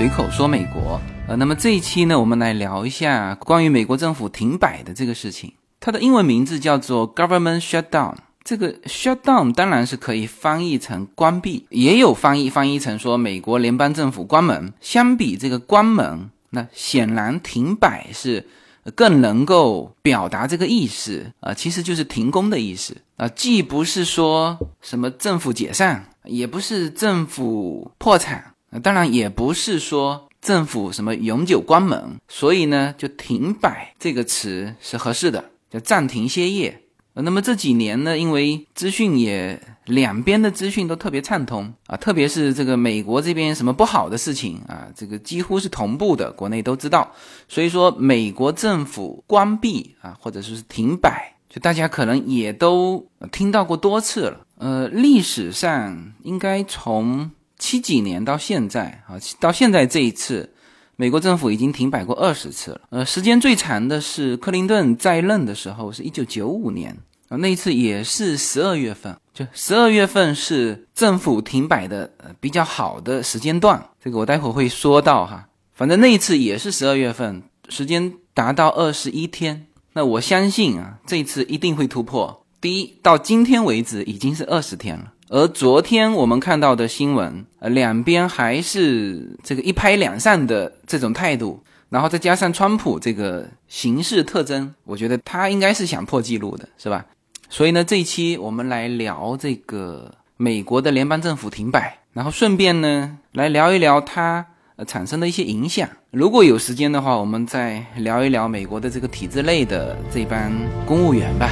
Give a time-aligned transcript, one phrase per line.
[0.00, 0.98] 随口说美国。
[1.28, 5.52] 呃，那么这一期呢，我们来聊一下关于美国政府停摆的这个事情。
[5.78, 8.14] 它的英文名字叫做 Government Shutdown。
[8.42, 14.72] 这个 shutdown 当然是可以翻译成关闭，也有翻译翻译成说美国联邦政府关门。
[14.80, 18.48] 相比这个关门，那显然停摆是
[18.94, 28.49] 更能够表达这个意思啊，其实就是停工的意思啊，既不是说什么政府解散，也不是政府破产，
[28.82, 36.82] 当然也不是说政府什么永久关门，所以呢，就停摆这个词是合适的，叫暂停歇业。
[37.14, 47.12] 那么这几年呢，因为资讯也两边的资讯都特别畅通啊，特别是这个美国这边什么不好的事情啊，这个几乎是同步的，国内都知道。
[47.48, 54.46] 所以说，美国政府关闭啊，或者说是停摆，就大家可能也都听到过多次了。
[54.56, 60.52] 呃，历史上应该从七几年到现在啊，到现在这一次。
[60.96, 66.94] 美国政府已经停摆过二十次了，呃，时间最长的是克林顿在任的时候，是一九九五年。
[67.30, 85.14] 啊，那一次也是十二月份，就十二月份是政府停摆的呃比较好的时间段，这个我待会儿会说到哈，反正那一次也是十二月份，时间达到二十一天，那我相信啊，这一次一定会突破，第一到今天为止已经是二十天了。
[85.32, 97.06] 而昨天我们看到的新闻，呃，两边还是这个一拍两散的这种态度，然后再加上川普这个形势特征，我觉得他应该是想破纪录的，是吧？
[97.48, 104.44] 所以呢，这一期我们来聊这个美国的联邦政府停摆，然后顺便呢来聊一聊它
[104.74, 105.88] 呃产生的一些影响。
[106.10, 110.50] 如果有时间的话，我们再聊一聊美国的这个体制内的这帮
[110.84, 111.48] 公务员吧。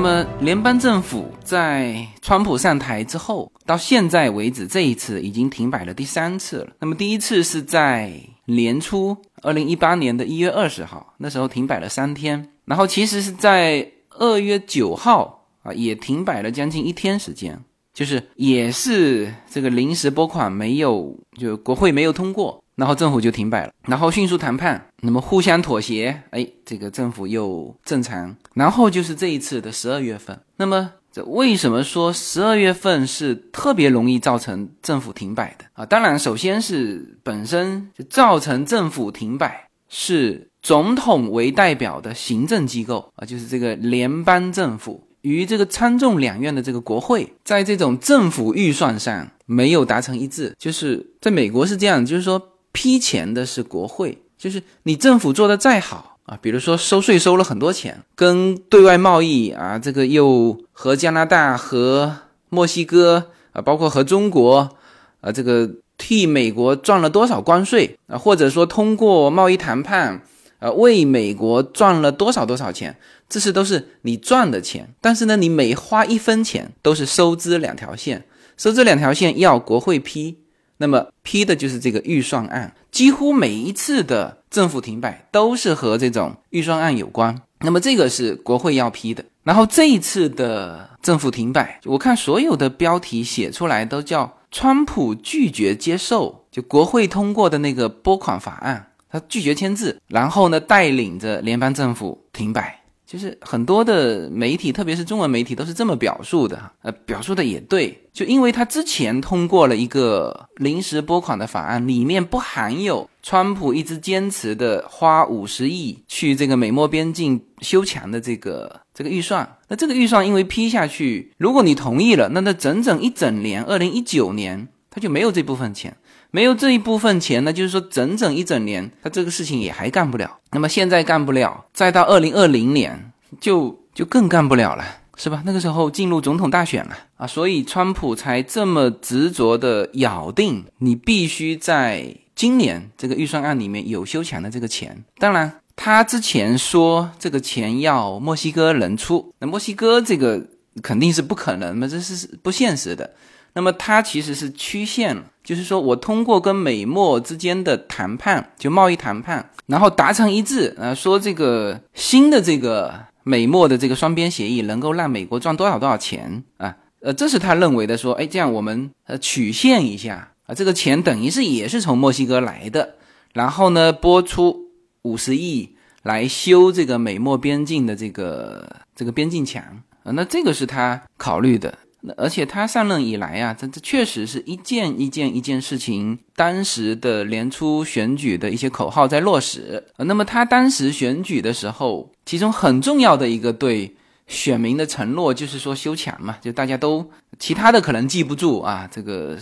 [0.00, 6.68] 那么，联邦政府在川普上台之后，到现在为止，这一次已经停摆了第三次了。
[6.78, 8.12] 那么，第一次是在
[8.44, 12.48] 年初，二零一八年的一月二十号，那时候停摆了三天。
[12.64, 17.58] 然后，其实是在二月九号啊，也停摆了将近一天时间，
[17.92, 22.62] 就是也是这个临时拨款没有，就国会没有通过。
[22.78, 28.36] 然后政府就停摆了，然后迅速谈判，那么互相妥协，哎，这个政府又正常。
[28.54, 35.84] 然后就是这一次的十二月份，那么这为什么说十二月份是特别容易造成政府停摆的啊？
[35.84, 45.02] 当然，首先是本身就造成政府停摆是总统为代表的行政机构啊，就是这个联邦政府。
[45.22, 52.40] 与这个参众两院的这个国会，在这种政府预算上没有达成一致，就是在美国是这样，就是说。
[52.78, 62.18] 批钱的是国会，就是你政府做的再好啊，比如说收税收了很多钱，跟对外贸易啊，这个又和加拿大、和
[62.50, 64.76] 墨西哥啊，包括和中国
[65.20, 70.22] 啊，这个替美国赚了多少关税啊，或者说通过贸易谈判
[70.60, 72.96] 啊，为美国赚了多少多少钱，
[73.28, 74.94] 这些都是你赚的钱。
[75.00, 78.24] 但是呢，你每花一分钱都是收支两条线，
[78.56, 80.38] 收支两条线要国会批。
[80.78, 87.42] 那么批的就是这个预算案，几乎每一次的政府停摆都是和这种预算案有关。
[87.60, 89.24] 那么这个是国会要批的。
[89.42, 102.77] 然后这一次的政府停摆，我看所有的标题写出来都叫川普拒绝接受就国会通过的那个拨款法案，他拒绝签字，然后呢带领着联邦政府停摆。
[103.08, 106.70] 就是很多的媒体，特别是中文媒体，都是这么表述的。
[106.82, 119.56] 呃，表述的也对，就因为他之前通过了一个临时拨款的法案，里面不含有川普一直坚持的花五十亿去这个美墨边境修墙的这个这个预算。
[119.68, 125.96] 那这个预算因为批下去，如果你同意了，那那整整一整年，二零一九年他就没有这部分钱。
[126.30, 130.38] 没有这一部分钱呢，就是说整整一整年，他这个事情也还干不了。
[130.52, 134.84] 那么现在干不了，再到二零二零年就就更干不了了，
[135.16, 135.42] 是吧？
[135.46, 145.02] 那个时候进入总统大选了啊，所以川普才这么执着的咬定，你必须在今年这个预算案里面有修墙的这个钱。
[145.18, 150.46] 当然，他之前说这个钱要墨西哥人出，那墨西哥这个
[150.82, 153.10] 肯定是不可能嘛，这是不现实的。
[153.54, 166.76] 那么它其实是曲线，就是说我通过跟美墨之间的谈判，就贸易谈判，然后达成一致，啊，说这个新的这个美墨的这个双边协议能够让美国赚多少多少钱啊？
[167.00, 172.94] 呃，这是他认为的，说，哎，这样我们呃曲线一下啊，这个钱等于是也是从墨西哥来的，
[173.34, 174.70] 然后呢拨出
[175.02, 179.62] 五十亿来修这个美墨边境的这个这个边境墙
[180.04, 181.76] 啊，那这个是他考虑的。
[182.16, 189.84] 而且他上任以来啊，这这确实是一件一件一件事情，当时的年初选举的一些口号在落实。
[189.96, 193.96] 那么他当时选举的时候，其中很重要的一个对
[194.28, 199.36] 选民的承诺就是说修墙嘛，就大家都其他的可能记不住啊，这个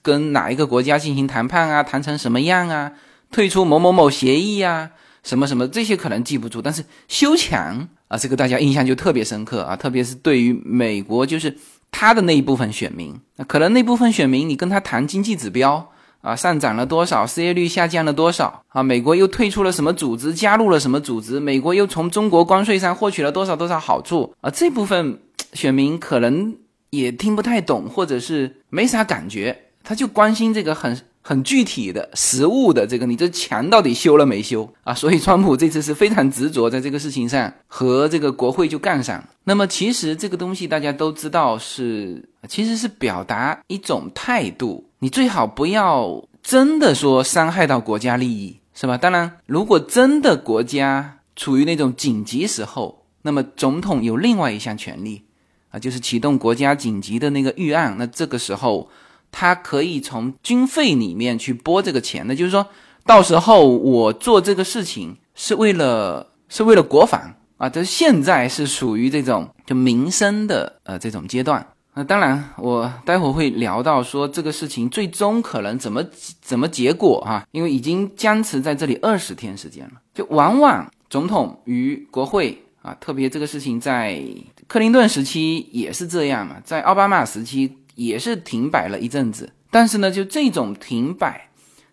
[0.00, 2.92] 跟哪一个国家进行谈判啊，谈成什么样啊，
[3.30, 4.90] 退出某某某协议啊，
[5.22, 11.54] 什么什么这些可能记不住，但是修墙啊，这个大家印象就特别深刻啊，特别是对于美国就是。
[11.90, 15.90] 他的那一部分选民，那可能那部分选民，你跟他谈经济指标
[16.20, 18.82] 啊，上涨了多少，失业率下降了多少啊？
[18.82, 21.38] 美国又退出了什么组织，加入了什么组织？
[21.40, 24.50] 美国又从中国关税上获取了多少多少好处啊？
[24.50, 25.18] 这部分
[25.52, 26.56] 选民可能
[26.90, 30.98] 也听不太懂，或者是没啥感觉，他就关心这个很。
[31.22, 34.92] 很具体的实物的这个，你这墙到底修了没修啊？
[34.96, 39.22] 所以川普这次是非常执着在这个事情上，和这个国会就干上。
[39.44, 48.96] 那么其实这个东西大家都知道是，其实是表达一种态度，你最好不要真的说伤害到国家利益，是吧？
[48.96, 55.22] 当然，如果真的国家处于那种紧急时候，那么总统有另外一项权利
[55.70, 57.96] 啊，就是启动国家紧急的那个预案。
[57.98, 58.88] 那这个时候。
[59.32, 62.66] 他可以从军费里面去拨这个钱的，就是说
[63.06, 71.66] 到时候我做这个事情是为了是为了国防啊，这现在是属于这种就民生的呃这种阶段。
[71.94, 76.04] 那当然，我待会会聊到说这个事情最终可能怎么
[76.40, 79.92] 怎么结果啊，因为已经僵持在这里二十天时间了。
[80.14, 84.22] 就往往总统与国会啊，特别这个事情在
[84.68, 87.76] 克林顿时期也是这样嘛，在奥巴马时期。
[88.00, 91.48] 也是停摆了一阵子，但是呢，就这种停摆，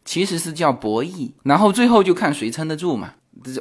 [0.06, 3.14] 其实是叫博弈，然后最后就看谁撑得住嘛。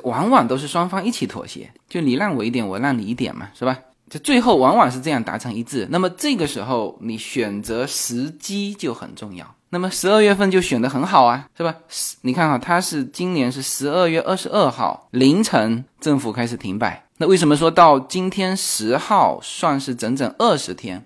[0.04, 3.76] 往往都是双方一起妥协，就你让我一点，我让你一点嘛，是吧？
[4.08, 5.88] 就最后往往是这样达成一致。
[5.90, 9.44] 那么这个时候你选择时机就很重要。
[9.70, 11.74] 那么十二月份就选得很好啊，是吧？
[12.20, 21.04] 你看哈，它是今年是十二月二十二号凌晨政府开始停摆，那为什么说到今天十号算是整整二十天？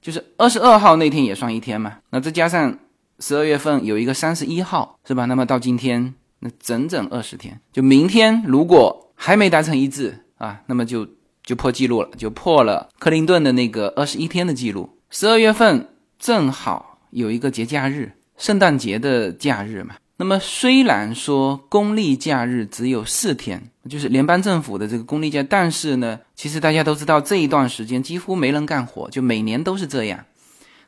[0.00, 2.78] 就是二十二号那天也算一天嘛，那再加上
[3.18, 5.26] 十二月份有一个三十一号，是吧？
[5.26, 11.06] 那么到今天那整整二十天，就明天如果还没达成一致啊，那么就
[11.42, 14.88] 就破纪录了，就破了克林顿的那个二十一天的记录。
[15.10, 15.88] 十二月份
[16.18, 19.96] 正好有一个节假日，圣诞节的假日嘛。
[20.20, 23.58] 那么虽然说公立假日只有四天，
[23.88, 30.26] 就是联邦政府的这个公立假，但是呢，其实大家都知道这一段时间几乎没人干活，就每年都是这样。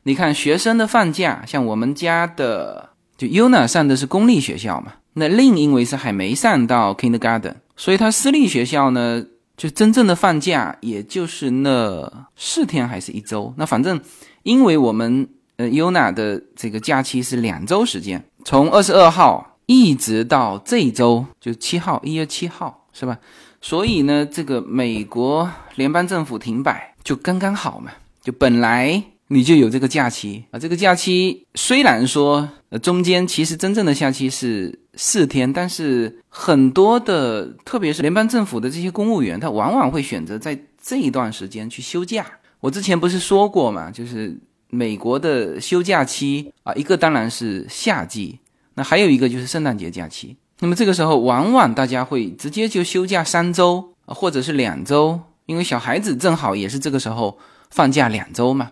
[0.03, 9.25] 你看学生的放假，像我们家的就 UNA 上的是公立学校嘛，那另因为是还没上到 Kindergarten，所以他私立学校呢，
[9.57, 13.55] 就真正的放假也就是那四天还是一周。
[13.57, 13.99] 那反正
[14.43, 15.27] 因为我们
[15.57, 18.23] 呃 Yuna 的这个假期是两周时间。
[18.45, 23.19] 从二十二号一直到这一周，就七号，一月七号，是吧？
[23.61, 27.93] 所以呢，这个美国联邦政府停摆就刚刚好嘛。
[28.21, 42.27] 就本来你就有这个假期啊，这个假期虽然说呃中间其实真正的假期是四天，但是很多的，特别是联邦政府的这些公务员，他往往会选择在这一段时间去休假。
[42.61, 44.37] 我之前不是说过嘛，就是。
[44.75, 48.39] 美国的休假期啊，一个当然是夏季，
[48.73, 50.35] 那还有一个就是圣诞节假期。
[50.61, 57.39] 那么这个时候，往往大家会直接就休假三周，或者是两周，因为小孩子正好也是这个时候
[57.69, 58.71] 放假两周嘛。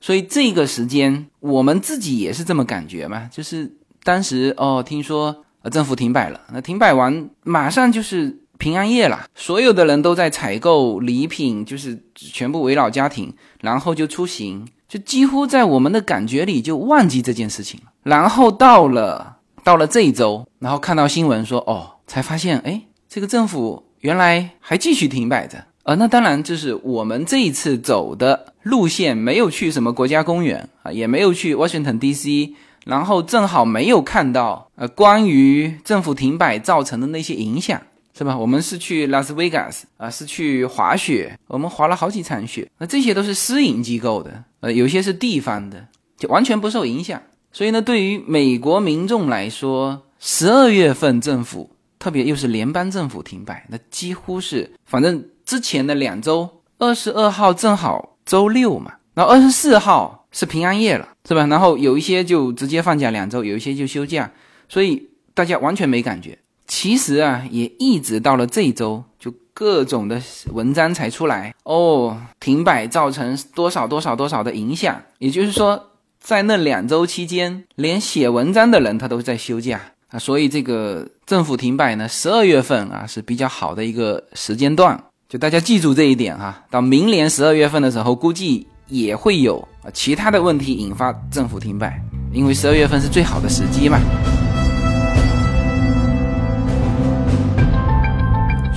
[0.00, 3.72] 所以这个时间，我们自己也是这么感觉嘛，就是
[4.02, 14.66] 当时哦，听说呃政府停摆了，那停摆完马上就是平安夜了，所有的人都在采购礼品，就是全部围绕家庭，然后就出行。
[14.90, 25.64] 就几乎在我们的感觉里就忘记这件事情了，然后到了到了这一周，然后看到新闻说哦，才发现哎，这个政府原来还继续停摆着。
[25.84, 37.80] 呃，那当然就是我们这一次走的路线没有去什么国家公园啊，也没有去 Washington D.C.，然后正好没有看到呃关于政府停摆造成的那些影响。
[38.20, 38.36] 是吧？
[38.36, 42.70] 我们是去拉斯维加斯啊，是去滑雪，我们滑了好几场雪。
[42.76, 45.86] 那这些都是私营机构的，呃，有些是地方的，
[46.18, 47.22] 就完全不受影响。
[47.50, 56.46] 所以呢，对于美国民众来说，十二月份政府，特别又是联邦政府停摆，那几乎是，反正之前的两周，
[56.76, 61.46] 二十二号正好周六嘛，然后二十四号是平安夜了，是吧？
[61.46, 64.30] 然后有一些就直接放假两周，有一些就休假，
[64.68, 66.38] 所以大家完全没感觉。
[66.70, 70.22] 其实啊，也一直到了这一周，就各种的
[70.52, 75.02] 文章才出来哦，停摆造成多少多少多少的影响。
[75.18, 86.64] 也就是说，在那两周期间，连写文章的人他都在休假啊，所以这个政府停摆呢，十二月份啊是比较好的一个时间段，就大家记住这一点哈。
[86.70, 92.00] 到明年十二月份的时候，估计也会有啊其他的问题引发政府停摆。
[92.32, 93.98] 因为十二月份是最好的时机嘛。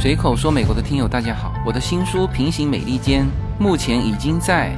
[0.04, 3.24] 随口说，美国的听友大家好，我的新书《平行美利坚》
[3.58, 4.78] 目前已经在。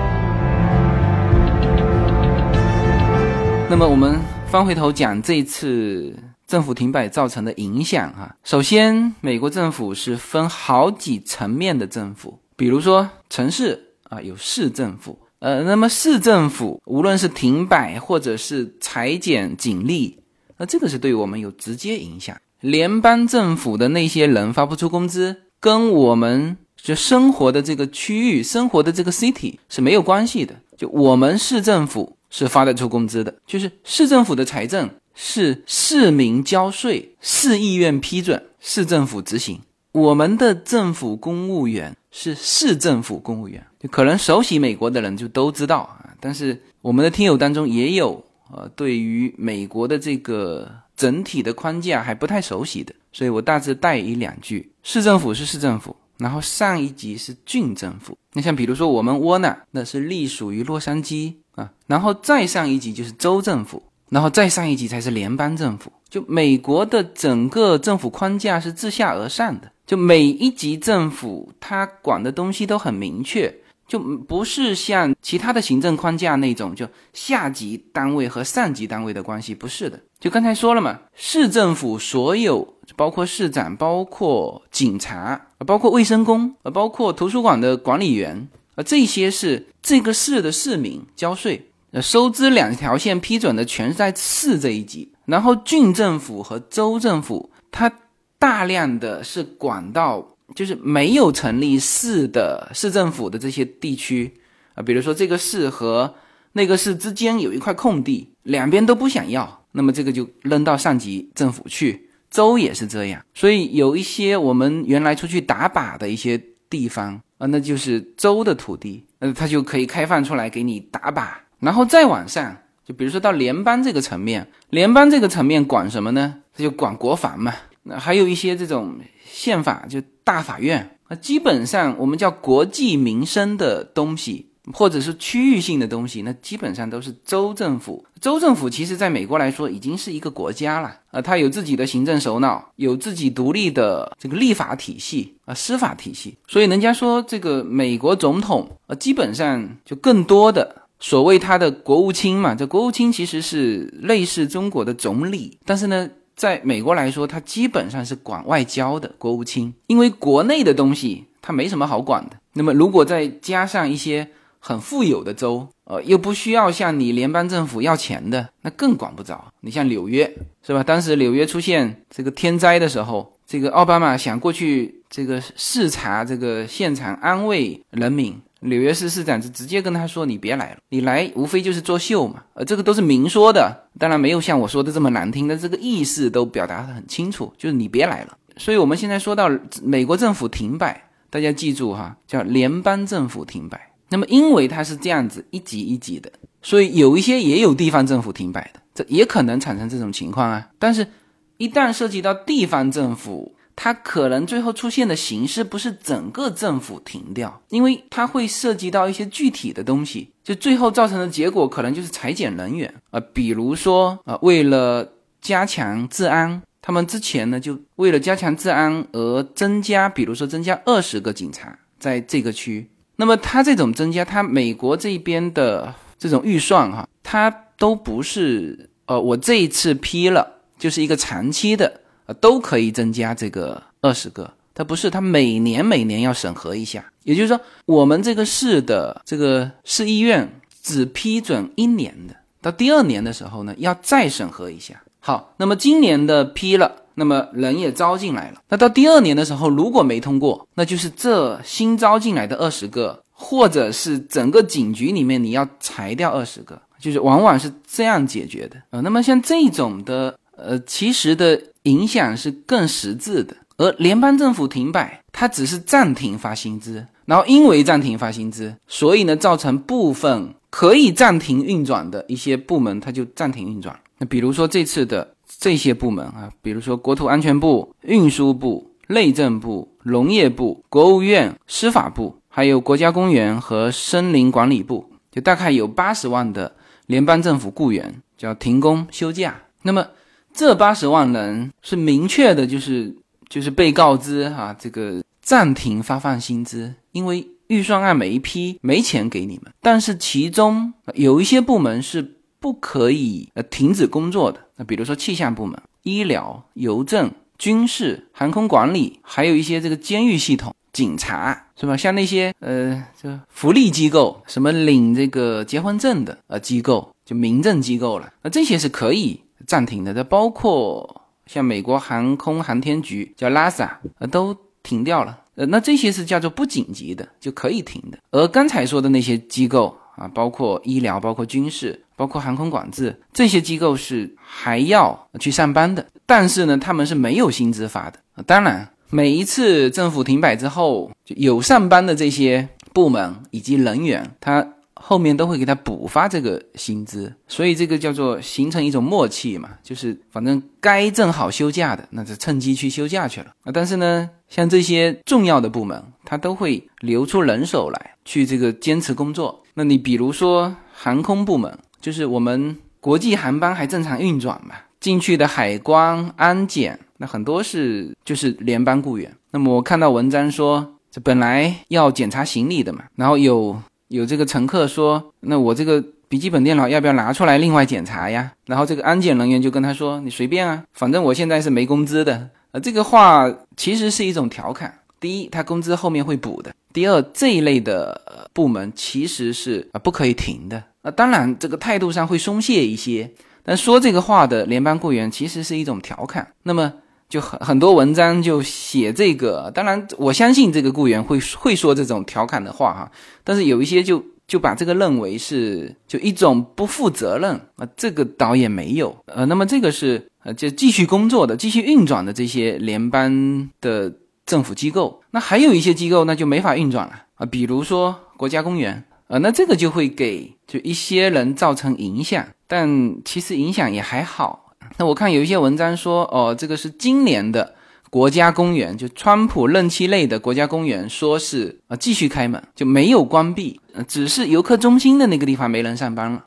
[3.71, 6.13] 那么我们翻回头讲这次
[6.45, 8.35] 政府停摆造成的影响哈。
[8.43, 20.19] 首先，美国政府是分好几层面的政府，比如说城市啊有市政府，呃，那么市政府无论是停摆或者是裁减警力，
[20.57, 22.35] 那这个是对我们有直接影响。
[22.59, 30.55] 联邦政府的那些人发不出工资，跟我们就生活的这个区域、生活的这个 city 是没有关系的。
[30.77, 32.17] 就我们市政府。
[32.31, 39.59] 是发得出工资的，就是市政府的财政是市民交税，市议院批准，市政府执行。
[39.91, 46.15] 我们的政府公务员是市政府公务员，可能熟悉美国的人就都知道啊。
[46.21, 58.17] 但是我们的听友当中也有呃，对于美国的这个整体的框架还不太熟悉的，所以我大致带一两句：市政府是市政府，然后上一级是郡政府。
[58.31, 61.33] 那像比如说我们窝纳，那是隶属于洛杉矶。
[61.55, 65.91] 啊，然后再上一级就是州政府，然后再上一级才是联邦政府。
[66.09, 73.53] 就美国的整个政府框架是自下而上的，就每一级政府它管的东西都很明确，
[73.87, 79.97] 就不是像其他的行政框架那种，就下级单位和上级单位的关系不是的。
[80.19, 88.49] 就刚才说了嘛，市政府所有包括市长、包括警察、包括卫生工、包括图书馆的管理员。
[88.75, 97.91] 而这些是这个市的市民交税，呃，收支两条线批准的全是在市这一级，然后郡政府和州政府，它
[98.39, 104.33] 大量的是管到就是没有成立市的市政府的这些地区。
[104.73, 106.15] 啊，比如说这个市和
[106.53, 117.19] 那个市之间有一块空地，两边都不想要，那么这个就扔到上级政府去，州也是这样，所以有一些我们原来出去打靶的一些地方。
[117.41, 121.29] 啊，那就是州的土地，那它就可以开放出来给你打靶，
[121.59, 122.55] 然后再往上，
[122.85, 126.35] 就比如说到联邦这个层面，联邦这个层面管什么呢？
[126.55, 127.51] 它就管国防嘛。
[127.81, 128.95] 那还有一些这种
[129.25, 130.97] 宪法，就大法院。
[131.09, 134.50] 那基本上我们叫国计民生的东西。
[134.73, 138.03] 或者是区域性的东西，那基本上都是州政府。
[138.19, 146.37] 州政府其实在美国来说已经是一个国家了啊，它有自己的行政首脑，有自己独立的这个立法体系啊，司法体系。
[146.47, 162.37] 所以人家说这个美国总统啊，基本上就更多的所谓他的国务卿嘛，这国务卿其实是类似中国的总理，但是呢，在美国来说，他基本上是管外交的国务卿，因为国内的东西他没什么好管的。
[162.53, 164.29] 那么如果再加上一些。
[164.63, 169.51] 很富有的州，呃，又不需要向你联邦政府要钱的，那更管不着。
[169.61, 170.31] 你像纽约，
[170.65, 170.83] 是吧？
[170.83, 178.39] 当时纽约出现这个天灾的时候，这个奥巴马想过去这个视察这个现场，安慰人民。
[178.63, 188.37] 纽约市市长就直接跟他说：“你别来了，你来无非就是作秀嘛。”呃，这个都是明说的，当然没有像我说的这么难听，但这个意思都表达的很清楚，就是你别来了。
[188.57, 189.49] 所以我们现在说到
[189.81, 193.90] 美国政府停摆，大家记住哈，叫联邦政府停摆。
[194.11, 196.29] 那么，因为它是这样子一级一级的，
[196.61, 200.69] 所以有一些也有地方政府停摆的，这也可能产生这种情况啊。
[200.77, 201.07] 但是，
[201.55, 222.89] 一旦涉及到地方政府，它可能最后出现的形式不是整个政府停掉，因为它会涉及到一些具体的东西，就最后造成的结果可能就是裁减人员啊，比如说啊，为了加强治安，他们之前呢就为了加强治安而增加，比如说增加二十个警察在这个区。
[223.21, 234.51] 那么它这种增加，它美国这边的这种预算哈，它都不是呃，我这一次批了就是一个长期的，呃，都可以增加这个二十个。
[234.73, 237.05] 它不是，它每年每年要审核一下。
[237.23, 244.99] 也就是说，我们这个市的这个市医院只批准一年的，到第二年的时候呢，要再审核一下。
[245.19, 247.00] 好，那么今年的批了。
[247.13, 259.01] 那么人也招进来了，那到第二年的时候，如果没通过，那就是这新招进来的二十个，或者是整个警局里面你要裁掉二十个，就是往往是这样解决的啊。
[259.01, 263.55] 那么像这种的，呃，其实的影响是更实质的。
[263.77, 273.99] 而联邦政府停摆，它只是暂停发薪资，然后因为暂停发薪资，所以呢，造成部分可以暂停运转的一些部门，它就暂停运转。
[274.17, 275.27] 那比如说这次的。
[275.61, 286.75] 这些部门啊，比如说国土安全部、运输部、内政部、农业部、国务院、司法部，还有国家公园和森林管理部，就大概有八十万的
[287.05, 289.55] 联邦政府雇员叫停工休假。
[289.83, 290.07] 那么
[290.51, 293.15] 这八十万人是明确的，就是
[293.47, 299.71] 就是被告知哈，这个暂停发放薪资，因为预算案每一批没钱给你们。
[299.79, 302.37] 但是其中有一些部门是。
[302.61, 311.95] 不可以呃停止工作的，比如说气象部门、医疗、邮政、军事、航空管理，还有一些这个监狱系统、警察，是吧？
[311.95, 320.13] 像那些呃这福利机构，什么领这个结婚证的呃机构，就民政机构了，那这些是可以暂停的。
[320.13, 325.39] 这包括像美国航空航天局叫拉萨，呃都停掉了。
[325.55, 328.17] 呃，那这些是叫做不紧急的，就可以停的。
[328.31, 329.97] 而刚才说的那些机构。
[330.17, 338.19] 啊，包括医疗、包括军事、包括航空管制这些机构是还要去上班的，但是呢，他们是没有薪资发的。
[338.45, 353.71] 当然，每一次政府停摆之后，就有上班的这些部门以及人员，他后面都会给他补发这个薪资，所以这个叫做形成一种默契嘛，就是反正该正好休假的，那就趁机去休假去了啊。
[353.73, 359.63] 但是呢，像这些重要的部门，他都会留出人手来去这个坚持工作。
[359.73, 369.31] 那你比如说航空部门，就是我们国际航班还正常运转嘛，进去的海关安检，那很多是就是联邦雇员。
[369.51, 378.51] 那么我看到文章说，这本来要检查行李的嘛，然后有有这个乘客说，那我这个笔记本电脑要不要拿出来另外检查呀？
[378.65, 382.49] 然后这个安检人员就跟他说，你随便啊，反正我现在是没工资的。
[382.71, 384.99] 呃，这个话其实是一种调侃。
[385.19, 386.73] 第一，他工资后面会补的。
[386.93, 390.81] 第二，这一类的部门其实是啊不可以停的。
[391.01, 393.31] 啊，当然这个态度上会松懈一些，
[393.63, 396.53] 但说这个话的联邦雇员其实是一种调侃。
[396.63, 396.93] 那么
[397.29, 399.71] 就很很多文章就写这个。
[399.73, 403.11] 当然，我相信这个雇员会会说这种调侃的话哈。
[403.43, 407.87] 但是有一些就就把这个认为是就一种不负责任啊。
[407.95, 409.15] 这个倒也没有。
[409.25, 414.13] 呃，那么这个是呃就继续工作的、继续运转的这些联邦的。
[414.43, 424.71] 政府机构，那还有一些机构那就没法运转了啊，比如说国家公园啊，那这个就会给就一些人造成影响，但其实影响也还好。
[424.95, 427.75] 那我看有一些文章说，哦，这个是今年的
[428.09, 436.45] 国家公园，就川普任期内的国家公园，说是啊继续开门，就没有关闭，只是游客中心的那个地方没人上班了。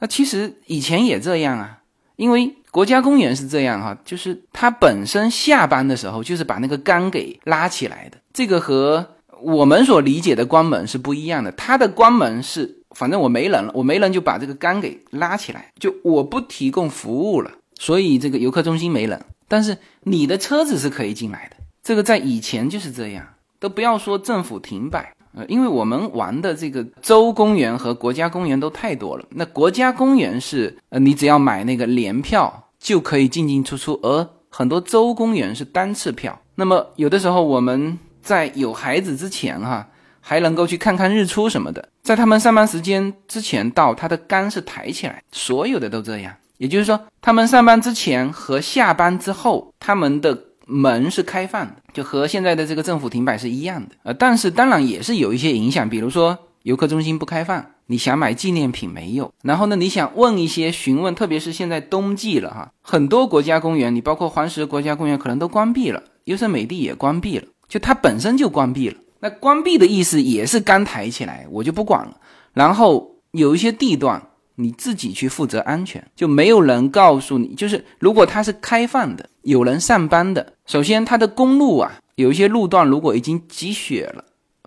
[0.00, 1.78] 那其实以前也这样啊，
[2.16, 2.56] 因为。
[2.72, 9.04] 国家公园是这样哈，就是它本身下班的时候就是把那个杆给拉起来的，这个和
[9.42, 11.50] 我们所理解的关门是不一样的。
[11.50, 21.56] 它的关门是，反正我没人了，我没人就把这个杆给拉起来，就我不提供服务了，所以这个游客中心没人，但是你的车子是可以进来的。
[21.82, 23.26] 这个在以前就是这样，
[23.58, 25.14] 都不要说政府停摆。
[25.32, 29.24] 呃，因为我们玩的这个州公园和国家公园都太多了。
[29.30, 36.36] 那国家公园是，呃，你只要买那个联票就可以进进出出，而很多州公园是单次票。
[36.56, 39.88] 那么有的时候我们在有孩子之前，哈，
[40.20, 41.88] 还能够去看看日出什么的。
[42.02, 46.32] 在他们上班时间之前到，它的杆是抬起来，所有的都这样。
[46.58, 50.46] 也就是说，他们上班之前和下班之后，他们的。
[50.72, 72.16] 门是开放的，就和现在的这个政府停摆是一样的，呃，但是当然也是有一些影响，比如说游客中心不开放，你想买纪念品没有，然后呢，你想问一些询问，特别是现在冬季了哈，很多国家公园，你包括黄石国家公园可能都关闭了，优胜美地也关闭了，就它本身就关闭了，那关闭的意思也是刚抬起来，我就不管了，
[72.52, 74.22] 然后有一些地段。
[74.56, 77.54] 你自己去负责安全，就没有人告诉你。
[77.54, 84.22] 就是如果它是开放的，有人上班的，首先它的公路啊，有一些路段如果已经积雪了，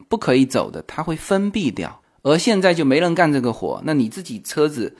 [0.09, 2.01] 不可以走的，它会封闭掉。
[2.23, 4.97] 而现在就没人干这个活，那你自己车子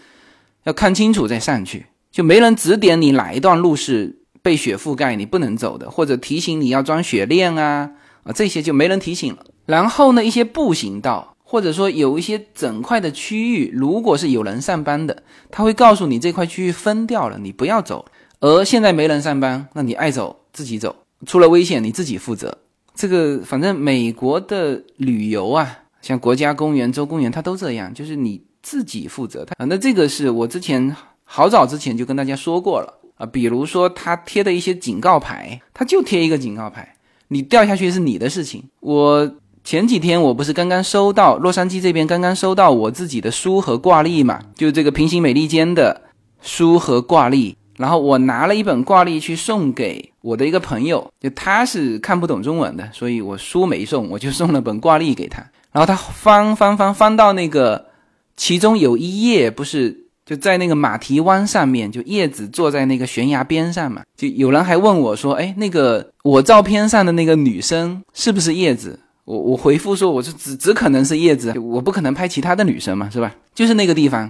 [0.66, 7.90] 要看清楚再上去，就没人指点你哪一段路是被雪覆盖，你不能走的，或者提醒你要装雪链啊，
[8.24, 9.46] 啊，这些就没人提醒了。
[9.66, 18.06] 然后呢，一些步行道，或者说有一些整块的区域，如果是有人上班的，他会告诉你这块区域分掉了，你不要走。
[18.40, 22.58] 而现在没人上班，那你爱走自己走，出了危险你自己负责。
[22.94, 29.46] 这个反正美国的旅游啊，像国家公园、州公园，它都这样，就是你自己负责。
[29.46, 36.93] 它那这个是我之前好早之前就跟大家说过了啊，比如说他贴的一些警告牌，他就贴一个警告牌，
[37.34, 38.64] 你掉下去是你的事情。
[38.80, 39.32] 我。
[39.66, 46.02] 前几天我不是刚刚收到洛杉矶这边刚刚收到我自己的书和挂历嘛，就这个平行美利坚的
[46.42, 55.42] 书和挂历，然后我拿了一本挂历去送给我的一个朋友，就他是看不懂中文的，所以我书没送，我就送了本挂历给他。
[55.72, 57.86] 然后他翻翻翻翻到那个
[58.36, 73.34] 其中有一页，不是就在那个马蹄湾上面，就叶子坐在那个悬崖边上嘛，就有人还问我说：“哎，那个我照片上的那个女生是不是叶子？”我我回复说，我是只只可能是叶子，我不可能拍其他的女生嘛，是吧？
[73.56, 74.30] 就是那个地方。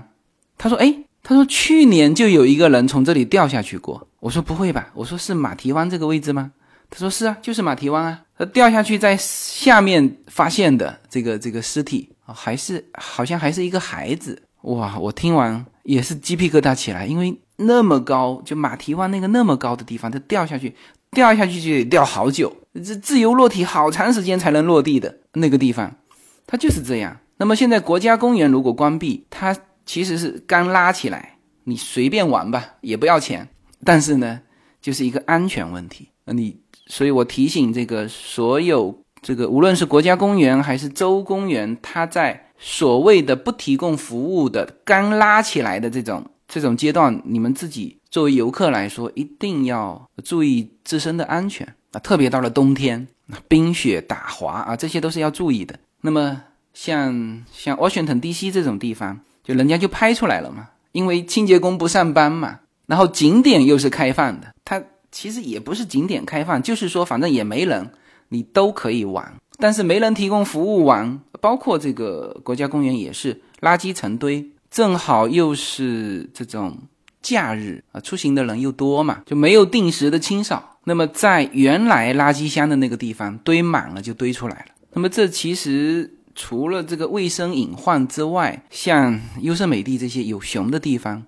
[0.55, 4.07] 他说，哎，他说去年就有一个人从这里掉下去过。
[4.19, 4.89] 我说不会吧？
[4.93, 6.51] 我说是马蹄湾这个位置吗？
[6.91, 8.21] 他说是啊，就是马蹄湾啊。
[8.37, 14.39] 他掉下去在下面发现的这个这个尸体啊，还是好像还是一个孩子。
[14.63, 20.75] 哇，我听完也是鸡皮疙瘩起来，因为那么高，就马蹄湾那个那么高的地方，它掉下去。
[21.15, 25.95] 掉下去就得掉好久，这自由落体好长时间才能落地的那个地方，
[26.47, 27.15] 它就是这样。
[27.37, 33.47] 那么现在国家公园如果关闭，它其实是刚拉起来，你随便玩吧，也不要钱。
[33.85, 34.41] 但是呢，
[34.81, 36.09] 就是一个安全问题。
[36.25, 47.97] 你，所以我提醒这个所有这个无论是国家公园还是州公园，它在所谓的不提供服务的刚拉起来的这种这种阶段，你们自己。
[48.09, 51.99] 作为游客来说，一定要注意自身的安全啊！
[51.99, 53.07] 特别到了冬天，
[53.47, 55.73] 冰雪打滑啊，这些都是要注意的。
[56.01, 56.43] 那么，
[56.75, 58.51] 像像 Washington D.C.
[58.51, 64.79] 这种地方，就人家就拍出来了嘛，因为清洁工不上班嘛，然后景点又是开放的，它
[65.11, 67.89] 其实也不是景点开放，就是说反正也没人，
[68.29, 76.77] 你都可以玩，但是没人提供服务玩，包括这个国家公园也是垃圾成堆，正好又是这种。
[77.21, 80.77] 假日啊，出行的人又多嘛，就没有定时的清扫。
[80.83, 84.65] 那么在原来垃圾箱的那个地方堆满了，就堆出来了。
[84.91, 91.23] 那么这其实除了这个卫生隐患之外，像优胜美地这些有熊的地方，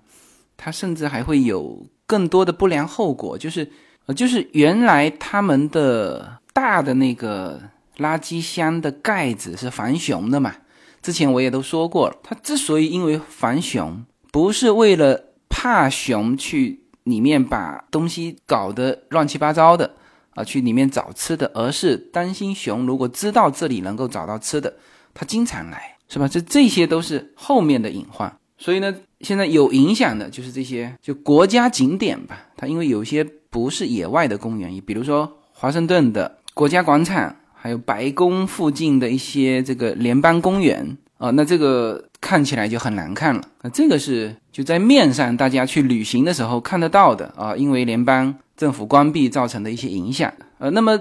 [0.58, 3.38] 它甚至还会有更多的不良后果。
[3.38, 3.66] 就是
[4.04, 7.58] 呃，就是原来他们的大的那个
[7.96, 10.54] 垃圾箱的盖子是防熊的嘛。
[11.02, 15.24] 之前我也都说过了，它之所以因为防熊，不是为了。
[15.48, 19.90] 怕熊去里面把东西搞得乱七八糟的
[20.34, 24.76] 啊，去里面找吃的，而是担心熊如果知道这里能够找到吃的，
[25.14, 26.28] 它经常来，是吧？
[26.28, 28.30] 这这些都是后面的隐患。
[28.58, 32.38] 所以呢，现在有影响的就是这些，就国家景点吧。
[32.54, 37.34] 它因为有些不是野外的公园，比如说华盛顿的国家广场，
[37.66, 40.96] 还有白宫附近的一些这个联邦公园。
[41.18, 43.42] 啊，那这个看起来就很难看了。
[43.62, 50.32] 那这个是就在面上大家去旅行的时候看得到的啊，因为联邦政府关闭造成的一些影响。
[50.58, 50.96] 呃，那么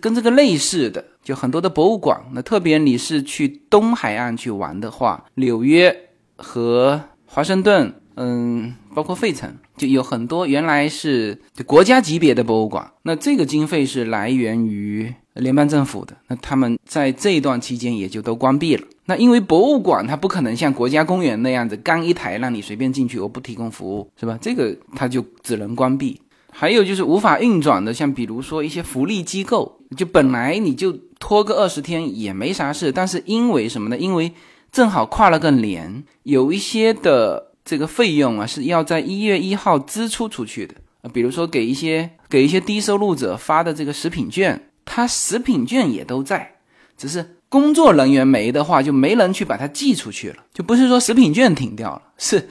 [0.00, 2.18] 跟这个类似的，就很多的博物馆。
[2.32, 5.94] 那特别你是去东海岸去玩的话，纽约
[6.36, 12.90] 和华盛顿，嗯，包括费城，就有很多原来是国家级别的博物馆。
[13.02, 16.16] 那这个经费是来源于联邦政府的。
[16.28, 18.86] 那他们在这一段期间也就都关闭了。
[19.06, 24.38] 那因为博物馆它不可能像国家公园那样子，刚一台让你随便进去，我不提供服务，是吧？
[24.40, 26.20] 这个它就只能关闭。
[26.50, 33.96] 还有就是无法运转的，像比如说一些福利机构，就本来你就拖个二十天也没啥事，但是因为什么呢？
[33.96, 34.32] 因为
[34.72, 46.54] 正好跨了个年，有一些的这个费用啊是要在一月一号支出出去的啊，比如说给一些给一些低收入者发的这个食品券，它食品券也都在，
[46.96, 47.34] 只是。
[47.50, 52.46] 工作人员没的话，就没人去把它寄出去了，就不是说食品券停掉了，是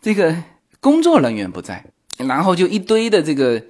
[0.00, 0.34] 这个
[0.80, 1.84] 工作人员不在，
[2.16, 3.62] 然后就一堆的这个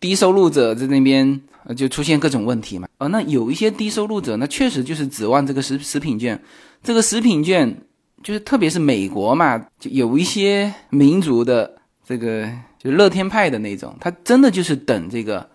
[0.00, 1.40] 低收入者在那边
[1.76, 2.88] 就出现各种问题嘛。
[2.98, 6.42] 哦，那有一些低收入者，那确实就是指望这个食食品券，
[6.82, 7.80] 这个食品券
[8.24, 15.48] 就是特别是美国嘛，就有一些民族的这个就乐天派的那种，他真的就是等这个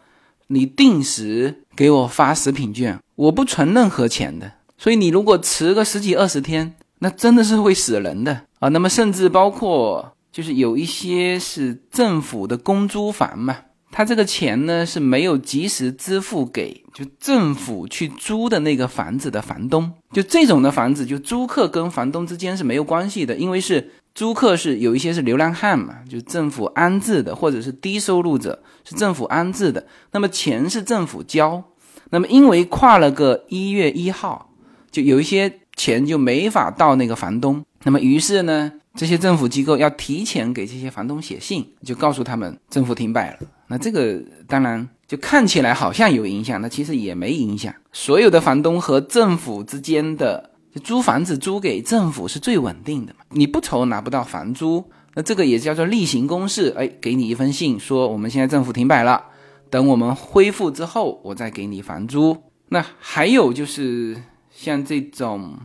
[0.53, 2.99] 你定时给我发食品券。
[3.15, 8.69] 我不存任何钱的，所以你如果迟个十几二十天，那真的是会死人的啊。
[8.69, 13.57] 那么甚至包括就是有一些是政府的公租房嘛，
[13.91, 19.91] 他这个钱呢是没有及时支付给就政府去租的那个房子的房东。
[20.11, 31.63] 就这种的房子，就租客跟房东之间是没有关系的，因为是租客是有一些是流浪汉嘛，就政府安置的，或者是低收入者是政府安置的，那么钱是政府交。
[32.11, 34.51] 那么因为跨了个一月一号，
[34.91, 37.65] 就有一些钱就没法到那个房东。
[37.83, 43.39] 那么于是呢，这些政府机构要提前给这些房东写信，就告诉他们政府停摆了。
[43.67, 47.73] 那这个当然就看起来好像有影响，那其实也没影响。
[47.91, 53.25] 所有的房东和政府之间的租房子租给政府是最稳定的嘛？
[53.29, 54.83] 你不愁拿不到房租，
[55.13, 56.73] 那这个也叫做例行公事。
[56.77, 59.23] 哎，给你一封信说我们现在政府停摆了。
[59.69, 62.37] 等我们恢复之后，我再给你房租。
[62.69, 65.57] 那还有就是像这种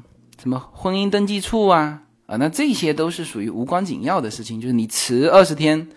[0.42, 4.60] 什么婚姻登记处啊啊，那这些都是属于无关紧要的事情。
[4.60, 5.88] 就是你迟二十天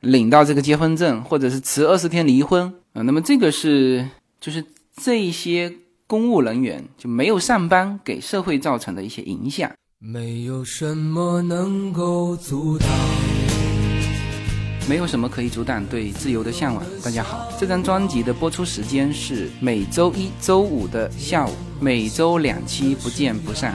[0.00, 4.08] 领到这个结婚证，或者是迟二十天离婚啊，那么这个是
[4.40, 4.64] 就是
[4.96, 5.72] 这些
[6.12, 9.72] 公务人员就没有上班给社会造成的一些影响。
[9.98, 12.86] 没有什么能够阻挡。
[14.86, 16.84] 没有什么可以阻挡对自由的向往。
[17.02, 23.74] 大家好，这张专辑的播出时间是每周一周五的下午，每周两期，不见不散。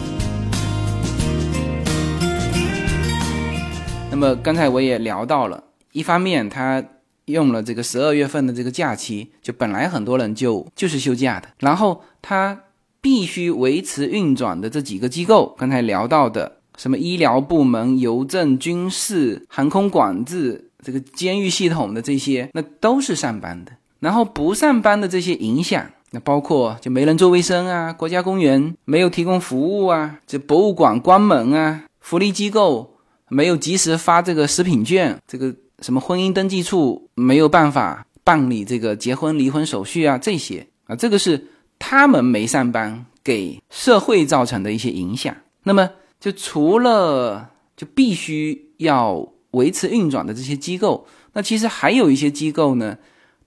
[4.11, 6.83] 那么刚才我也聊到了，一方面他。
[7.25, 12.59] 用了这个十二月份的这个假期，就本来很多人就就是休假的，然后他
[12.99, 23.71] 必须维持运转的这几个机构，刚才聊到的什么医疗部门、邮政、军事、航空管制、这个监狱系统的这些，那都是上班的。
[23.99, 32.90] 然后不上班的这些影响，那包括就没人做卫生啊，国家公园没有提供服务啊，这博物馆关门啊，福利机构
[33.31, 35.55] 没有及时发这个食品券，这个。
[35.81, 40.15] 什么婚姻登记处没有办法办理这个结婚离婚手续啊？
[40.15, 41.47] 这些啊，这个是
[41.79, 45.35] 他们没上班给社会造成的一些影响。
[45.63, 45.89] 那么，
[46.19, 52.95] 就除了就必须要维持运转的这些机构，那其实还有一些机构呢，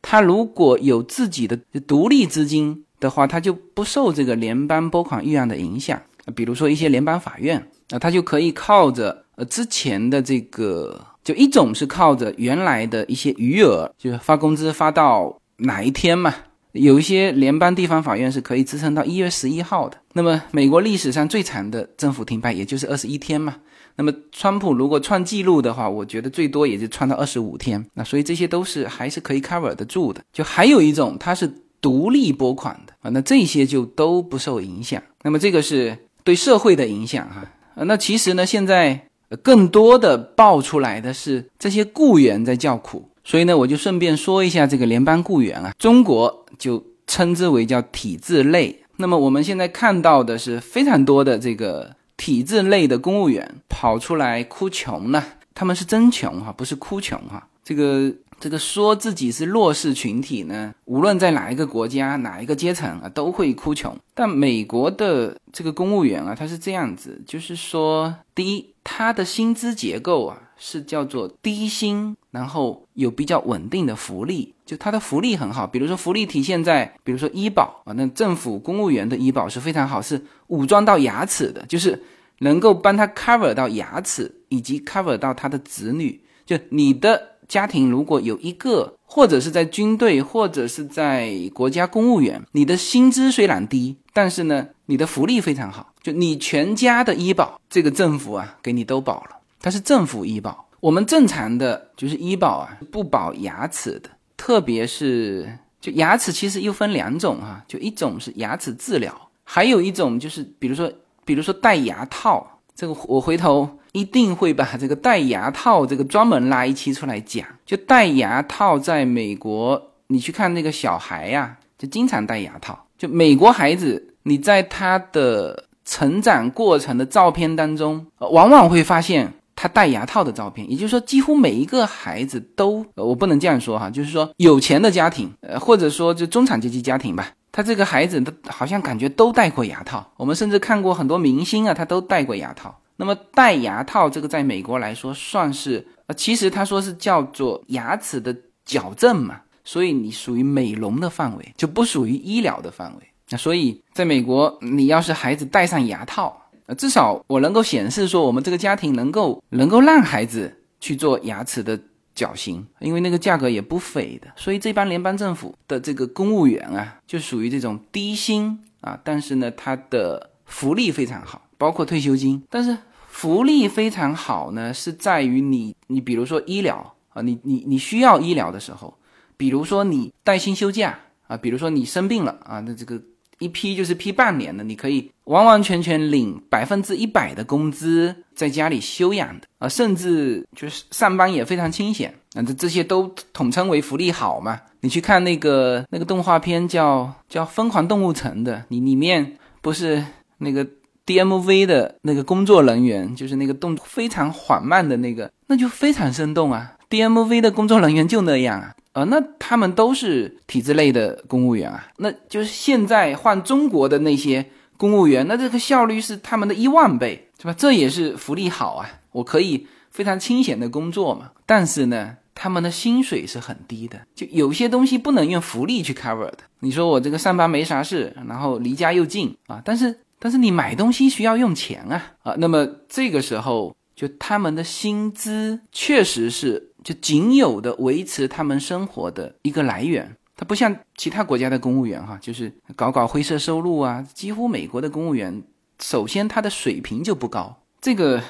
[0.03, 6.03] 它如果有自己的独立资金的话，它就不受这个联邦拨款预案的影响。
[6.35, 11.07] 比如说一些联邦法院，那它就可以靠着呃之前的这个。
[11.25, 16.35] 就一种是靠着原来的一些余额，就是发工资发到哪一天嘛？
[16.73, 19.97] 有一些联邦地方法院是可以支撑到一月十一号的。
[20.13, 23.57] 那么美国历史上最长的政府停摆也就是二十一天嘛。
[23.97, 27.83] 那么川普如果创纪录的话，我觉得最多也就创到二十五天。
[27.95, 30.21] 那所以这些都是还是可以 cover 得住的。
[30.31, 35.03] 就还有一种它是独立拨款的啊，那这些就都不受影响。
[35.23, 37.43] 那么这个是对社会的影响哈。
[37.77, 39.07] 那其实呢现在。
[39.37, 48.79] 更多的爆出来的是这些雇员在叫苦，所以呢，我就顺便说一下这个联邦雇员啊，中国就称之为叫体制内。
[48.97, 58.13] 那么我们现在看到的是非常多的这个体制内的公务员跑出来哭穷呢，他们是真穷哈，不是哭穷哈，这个。
[58.45, 63.97] 这个说自己是弱势群体呢，无论在哪一个国家、哪一个阶层啊，都会哭穷。
[64.13, 75.67] 但美国的这个公务员啊，他是这样子，就是说，第一，他的薪资结构啊是叫做低薪，然后有比较稳定的福利，就他的福利很好。
[75.67, 81.99] 比如说福利体现在，比如说医保啊，那政府公务员的医保是非常好，是武装到牙齿的，就是
[82.41, 87.31] 能够帮他 cover 到牙齿，以及 cover 到他的子女，就你的。
[87.49, 100.67] 家庭如果有一个，或者是在军队，或者是在国家公务员，你的薪资虽然低，但是呢，你的福利非常好，就你全家的医保，这个政府啊给你都保了，它是政府医保。
[100.81, 110.93] 我们正常的就是医保啊不保牙齿的，特别是就牙齿其实又分两种哈，就一种是牙齿治疗，还有一种就是比如说
[111.25, 112.51] 比如说戴牙套。
[112.77, 117.47] 这个我回头一定会把这个戴牙套这个专门拉一期出来讲。
[117.65, 122.87] 就戴牙套在美国，你去看那个小孩呀，就经常戴牙套。
[122.99, 130.69] 就美国孩子，你在他的成长过程的照片当中，往往会发现他戴牙套的照片。
[130.69, 137.31] 也就是说，几乎每一个孩子都，我不能这样说哈，就是说有钱的家庭，呃，或者说就中产阶级家庭吧。
[137.53, 140.05] 他这个孩子，他好像感觉都戴过牙套。
[140.17, 142.77] 我们甚至看过很多明星啊，他都戴过牙套。
[142.97, 153.03] 那么戴牙套这个在美国来说算是，呃，其实他说是叫做牙齿的矫正嘛，所以你属于美容的范围，就不属于医疗的范围。
[153.31, 161.79] 那所以在美国，你要是孩子戴上牙套，呃，至少我能够显示说我们这个家庭能够能够让孩子去做牙齿的。
[162.17, 172.43] 矫形，因为那个价格也不菲的，所以这帮联邦政府的这个公务员啊，就属于这种低薪啊，但是呢，他的福利非常好，包括退休金。
[172.49, 172.77] 但是
[173.09, 178.97] 福利非常好呢，是在于你，你比如说医疗啊，你你你需要医疗的时候，
[179.37, 183.01] 比如说你带薪休假啊，比如说你生病了啊，那这个。
[183.41, 194.61] 一批就是批半年的，你可以完完全全领百分之一百的工资，在家里休养的啊，甚至就是上班也非常清闲啊，这这些都统称为福利好嘛。
[194.81, 200.03] 你去看那个那个动画片叫叫《疯狂动物城》的，你里面不是
[200.39, 200.65] 那个
[201.07, 206.73] DMV 的那个工作人员，就是那个动非常缓慢的那个，那就非常生动啊。
[206.89, 208.75] DMV 的工作人员就那样啊。
[208.93, 217.53] 呃，那他们都是体制类的公务员啊，那就是现在换中国的那些公务员，那这个效率是他们的一万倍，是吧？
[217.59, 221.33] 这也是福利好啊，我可以非常清闲的工作嘛。
[221.45, 226.39] 但是呢，他们的薪水是很低的，就有些东西不能用福利去 cover 的。
[226.61, 236.71] 你说我这个上班没啥事，然后离家又近啊，但是但是你买东西需要用钱啊啊，那么这个时候就他们的薪资确实是。
[236.83, 244.07] 就仅有的维持他们生活的一个来源，它不像其他国家的公务员哈，就是搞搞灰色收入啊。
[244.13, 245.43] 几乎美国的公务员，
[245.81, 248.23] 首先他的水平就不高，这个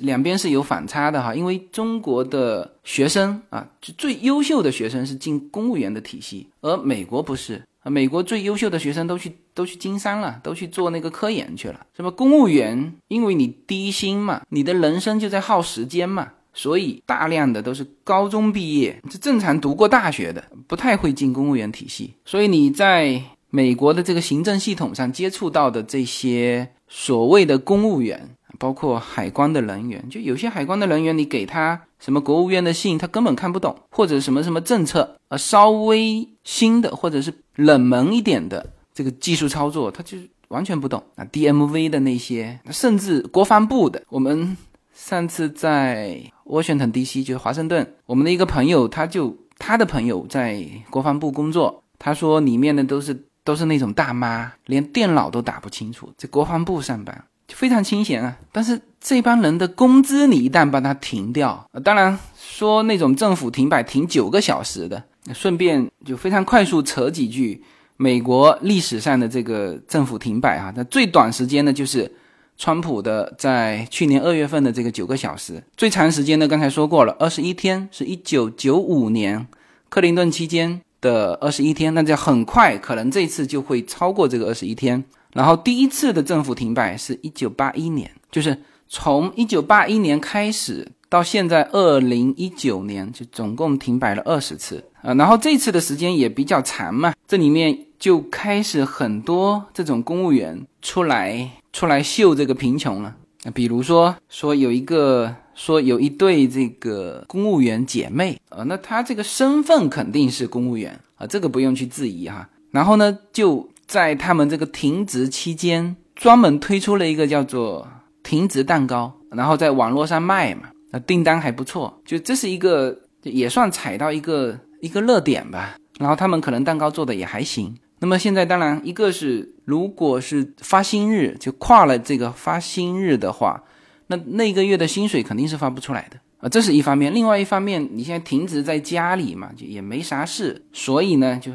[0.00, 1.34] 两边是有反差的哈。
[1.34, 12.10] 因为中国的学生啊，就最优秀的学生是进公务员的体系，而美国不是啊，美国最优秀的学生都去都去经商了，都去做那个科研去了，什么？
[12.10, 16.28] 公务员因为你低薪嘛，你的人生就在耗时间嘛。
[16.54, 22.12] 所以大量的都是高中毕业，是正常读过大学的，不太会进公务员体系。
[22.26, 41.24] 所以你在美国的这个行政系统上接触到的这些所谓的公务员，包括海关的人员，就有些海关的人员，你给他什么国务院的信，他根本看不懂，或者什么什么政策，呃，稍微新的或者是冷门一点的这个技术操作，他就完全不懂啊。
[41.32, 44.56] DMV 的那些，甚至国防部的，我们。
[44.94, 47.24] 上次在 Washington D.C.
[47.24, 58.36] 就是华盛顿，我们的一个朋友，他就他的朋友在国防部工作，他说里面的都是都是那种大妈，连电脑都打不清楚，在国防部上班就非常清闲啊。
[58.52, 65.02] 但是这帮人的工资，你一旦把它停掉，当然说那种政府停摆停九个小时的，
[65.32, 67.64] 顺便就非常快速扯几句
[68.02, 72.10] 美国历史上的这个政府停摆哈，那最短时间呢就是。
[72.58, 79.44] 川普的在去年二月份的这个九个小时，最长时间呢，刚才说过了，二十一天，是一九九五年
[79.88, 85.02] 克林顿期间的二十一天，那就很快，可能这次就会超过这个二十一天。
[85.32, 95.12] 然后第一次的政府停摆是一九八一年，就是从一九八一年开始到现在二零一九年，就总共停摆了二十次啊。
[95.14, 101.48] 然后这次的时间也比较长嘛，这里面就开始很多这种公务员出来。
[101.72, 103.14] 出来秀这个贫穷了，
[103.54, 112.46] 比如说说有一个说有一对这个公务员姐妹啊，那她这个身份肯定是公务员啊，这个不用去质疑哈。
[112.72, 117.88] 然后呢，就在他们这个停职期间，专门推出了一个叫做
[118.22, 125.76] 停职蛋糕，然后在网络上卖嘛，那订单还不错，就这是一个也算踩到一个一个热点吧。
[125.98, 127.74] 然后他们可能蛋糕做的也还行。
[128.02, 133.62] 那么现在当然一个是，如果是发薪日就跨了这个发薪日的话，
[134.08, 137.14] 那那个月的薪水肯定是发不出来的啊，这是一方面。
[137.14, 141.52] 另外一方面，你现在停职在家里嘛，就也没啥事，所以呢，就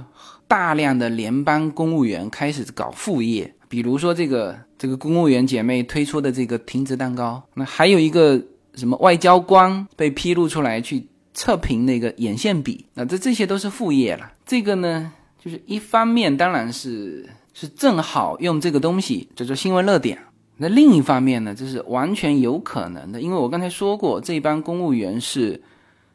[0.48, 8.42] 大量的联邦公务员开始搞副业，比如说这个这个公务员姐妹推出的这个停职蛋糕，那还有一个
[8.76, 14.32] 什么外交官被披露出来去测评那个眼线笔，那这这些都是副业了。
[14.46, 15.12] 这个呢？
[15.48, 20.20] 就是一方面当然是是正好用这个东西叫做新闻热点，
[20.58, 25.62] 那另一方面呢，这是完全有可能的，因为我刚才说过，这帮公务员是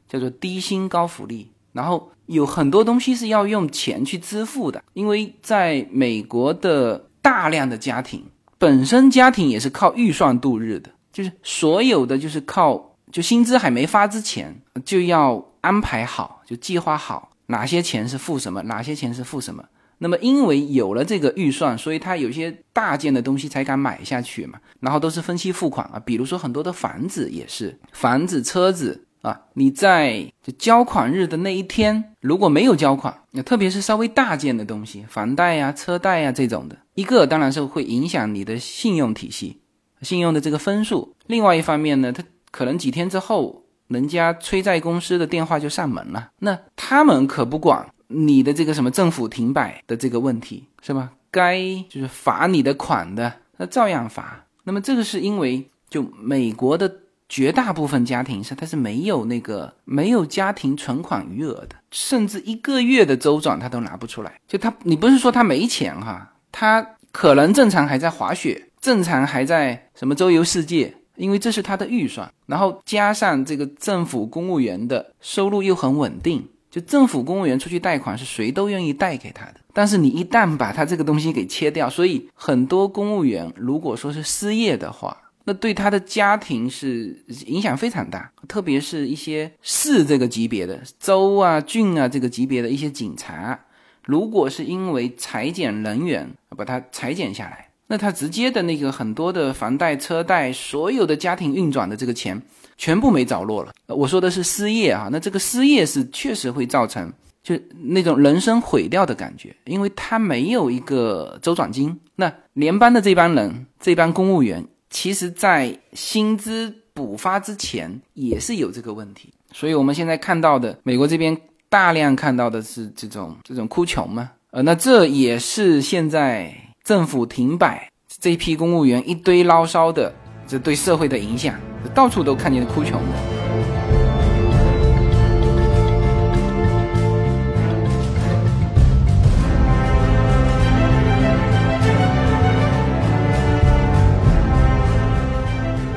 [0.06, 8.22] 叫做低薪高福利，然后有很多东西是要用钱去支付的，因为在美国的大量的家庭
[8.58, 14.54] 本身家庭也是靠预算度日的，就是所有的就是靠就薪资还没发之前
[14.84, 19.64] 就要安排好，就计划好哪些钱是付什么，哪些钱是付什么。
[19.98, 29.06] 那么因为有了这个预算，所以他有些大件的东西才敢买下去嘛，然后都是分期付款啊，比如说很多的房子也是，房子、车子。
[29.22, 39.60] 啊，你在就交款日的那一天，如果没有交款，那特别是稍微大件的东西，房贷呀、车贷呀这种的，一个当然是会影响你的信用体系、
[40.00, 41.14] 信用的这个分数。
[41.28, 51.10] 另外一方面呢，它可能几天之后，人家催债公司的电话就上门了，那他们可不管你的这个什么政府停摆的这个问题，是吧？
[51.30, 54.44] 该就是罚你的款的，那照样罚。
[54.64, 56.98] 那么这个是因为就美国的。
[57.28, 64.38] 绝大部分家庭是他是没有那个没有家庭存款余额的，甚至一个月的周转他都拿不出来。
[64.46, 72.32] 就他，你不是说他没钱哈，他可能正常还在滑雪，正常还在什么周游世界，因为这是他的预算。
[72.46, 79.54] 然后加上这个政府公务员的收入又很稳定，就政府公务员出去贷款是谁都愿意贷给他的。
[79.72, 85.18] 但是你一旦把他这个东西给切掉，所以很多公务员如果说是失业的话。
[85.44, 93.58] 那对他的家庭是影响非常大，特别是一些市这个级别的、州啊、郡啊这个级别的一些警察，
[94.04, 102.40] 如果是因为裁减人员把他裁减下来，那他直接的那个很多的房贷、车贷，所有的家庭运转的这个钱
[102.78, 103.74] 全部没着落了。
[103.86, 107.12] 我说的是失业啊，那这个失业是确实会造成
[107.42, 111.94] 就那种人生毁掉的感觉，因为他没有一个周转金。
[112.16, 114.66] 那联邦的这帮人，这帮公务员。
[114.88, 119.28] 其实，在薪资补发之前，也是有这个问题。
[119.52, 121.36] 所以，我们现在看到的，美国这边
[121.68, 124.30] 大量看到的是这种这种哭穷嘛？
[124.50, 126.54] 呃，那这也是现在
[126.84, 130.12] 政府停摆这批公务员一堆牢骚的
[130.48, 131.54] 这对社会的影响，
[131.94, 133.00] 到处都看见哭穷。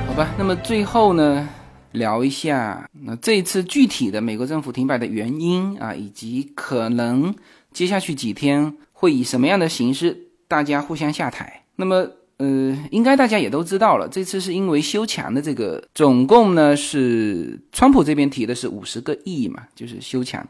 [0.07, 1.49] 好吧，那么最后呢，
[1.93, 7.33] 聊一下那这一次具体的美国政府停摆的原因啊，以及可能
[7.73, 11.63] 接下去几天会以什么样的形式大家互相下台。
[11.75, 20.47] 那么呃，应该大家也都知道了，这次是因为修墙的这个，总共呢是川普这边提的是五十个亿嘛，就是修墙。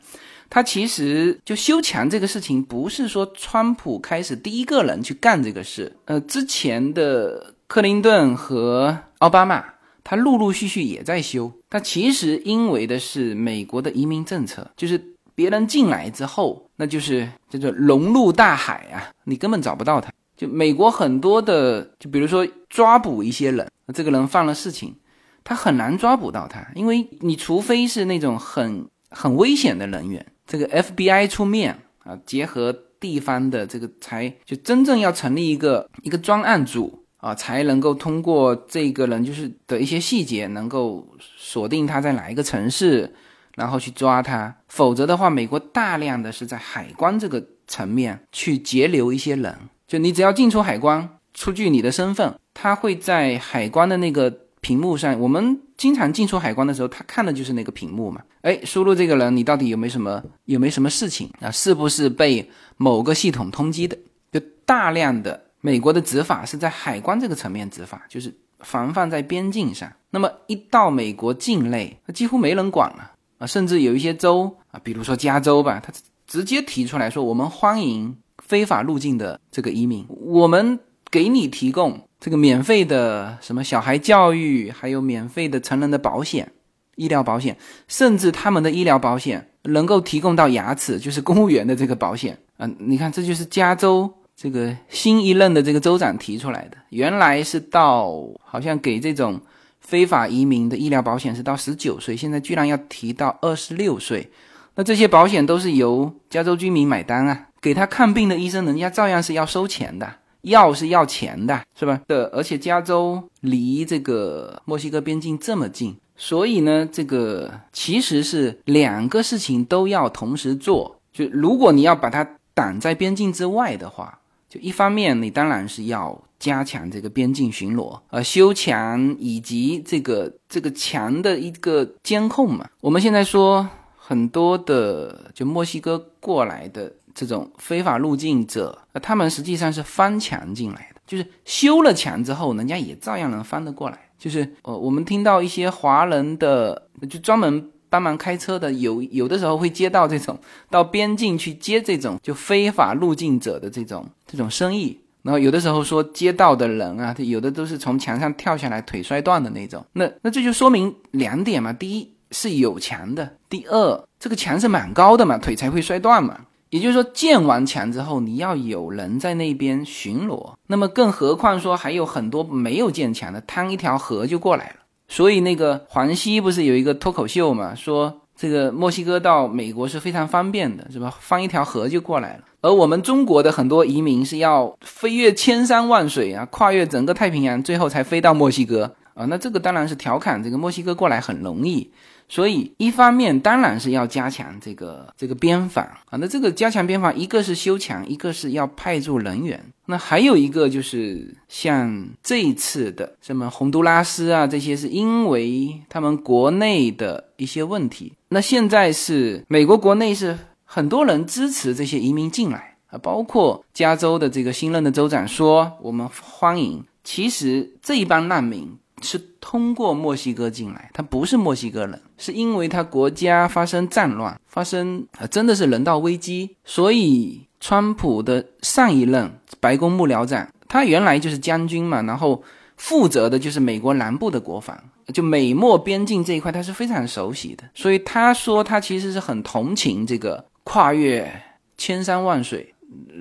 [0.49, 7.51] 他其实就修墙这个事情，不是说川普开始第一个人去干这个事，呃，之前的。
[7.67, 9.65] 克林顿和奥巴马，
[10.03, 11.51] 他陆陆续续也在修。
[11.67, 20.11] 他其实因为的是美国的移民政策，就是别人进来之后，那就是叫做融入大海啊，你根本找不到他。
[20.35, 24.95] 就美国很多的，就比如说抓捕一些人，这个人犯了事情，
[25.43, 37.01] 他很难抓捕到他，因为你除非是那种很很危险的人员，这个 FBI 出面啊，结合地方的这个才就真正要成立一个一个专案组。
[37.17, 43.11] 啊，才能够通过这个人就是的一些细节，能够锁定他在哪一个城市，
[43.55, 44.55] 然后去抓他。
[44.67, 49.57] 否则的话，美国大量的是在海关这个层面去截留一些人。
[49.87, 54.29] 就你只要进出海关，出具你的身份，他会在海关的那个
[54.61, 55.19] 屏幕上。
[55.19, 58.21] 我们经常进出海关的时候，他看的就是那个屏幕嘛。
[58.41, 61.49] 哎，输入这个人，你到底有没有什么有没有什么事情啊？
[61.51, 63.97] 是不是被某个系统通缉的？
[64.31, 65.43] 就大量的。
[65.61, 69.91] 美国的执法是在海关这个层面执法，就是防范在边境上。
[70.11, 73.47] 那么一到美国境内，几乎没人管了啊！
[73.47, 75.93] 甚至有一些州啊，比如说加州吧，他
[76.27, 80.79] 直接提出来说：“我们欢迎非法入境的这个移民，我们
[81.11, 86.51] 给你提供这个免费的什么小孩教育，还有免费的成人的保险、
[86.95, 87.57] 医疗保险，
[87.87, 98.11] 甚至他们的医疗保险能够提供到牙齿，就是公务员的这个保险嗯，你看，这就是加州。”这个新一任的这个州长提出来的，原来是到
[98.43, 99.39] 好像给这种
[99.87, 104.29] 非法移民的医疗保险是到十九岁，现在居然要提到二十六岁。
[104.75, 110.11] 那这些保险都是由加州居民买单啊，给他看病的医生，人家照样是要收钱的，
[110.41, 112.01] 药是要钱的，是吧？
[112.07, 120.99] 的，而且加州离这个墨西哥边境这么近，所以呢，这个其实是两个事情都要同时做。
[121.13, 124.19] 就如果你要把它挡在边境之外的话，
[124.49, 132.67] 就一方面你当然是要加强这个边境巡逻，呃，修墙以及这个这个墙的一个监控嘛。
[132.81, 143.99] 我们现在说很多的就墨西哥过来的这种非法入境者，那他们实际上是翻墙进来的，就是修了墙之后，人家也照样能翻得过来。
[144.17, 147.71] 就是呃，我们听到一些华人的就专门。
[147.87, 150.37] 帮忙开车的有有的时候会接到这种
[150.69, 159.83] 到边境去接这种就非法入境者的这种这种生意，然后有的时候说街道的人啊，有的都是从墙上跳下来腿摔断的那种。
[159.93, 166.41] 那那这就说明两点嘛：第一是有墙的，第二这个墙是蛮高的嘛，腿才会摔断嘛。
[166.69, 170.53] 也就是说建完墙之后，你要有人在那边巡逻。
[170.67, 174.75] 那么更何况说还有很多没有建墙的，趟一条河就过来了。
[175.07, 177.73] 所以那个黄西不是有一个脱口秀嘛？
[177.73, 181.11] 说这个墨西哥到美国是非常方便的，是吧？
[181.19, 182.43] 翻一条河就过来了。
[182.65, 189.23] 而我们中国的很多移民是要飞越千山万水啊，跨越整个太平洋，最后才飞到墨西哥啊。
[189.25, 191.91] 那这个当然是调侃这个墨西哥过来很容易。
[192.27, 196.17] 所以，一方面当然是要加强这个这个边防啊。
[196.17, 199.63] 那这个加强边防，一个是修墙，一个是要派驻人员。
[199.85, 208.13] 那还有一个就是像这一次的什么洪都拉斯啊，这些是因为他们国内的一些问题。
[208.29, 210.35] 那现在是美国国内是
[210.75, 216.83] 很多人支持这些移民进来啊，包括加州的这个新任的州长说我们欢迎。
[217.01, 218.77] 其实这一帮难民。
[219.01, 232.41] 是通过墨西哥进来，他不是墨西哥人，是因为他国家发生战乱，发生啊真的是人道危机，所以川普的上一任白宫幕僚长，他原来就是将军嘛，然后
[232.77, 234.77] 负责的就是美国南部的国防，
[235.13, 241.41] 就美墨边境这一块他是非常熟悉的，所以他说他其实是很同情这个跨越
[241.77, 242.73] 千山万水。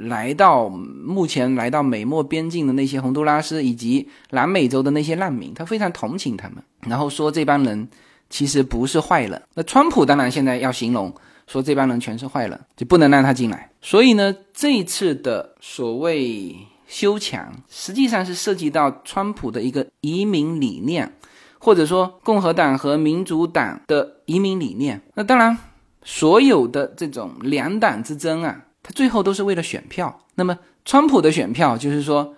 [0.06, 7.88] 来到目前来到美墨边境的那些洪都拉斯以及南美洲的那些难民，他非常同情他们，然后说这帮人
[8.28, 9.42] 其实不是坏人。
[9.54, 11.12] 那川普当然现在要形容
[11.48, 13.68] 说这帮人全是坏人，就不能让他进来。
[13.80, 16.54] 所以呢，这一次的所谓
[16.86, 21.10] 修墙，实际上是涉及到川普的一个移民理念，
[21.58, 25.00] 或者说共和党和民主党的移民理念。
[25.14, 25.56] 那当然，
[26.04, 28.64] 所有的这种两党之争啊。
[28.82, 30.20] 他最后都是为了选票。
[30.34, 32.34] 那么，川普的选票就是说，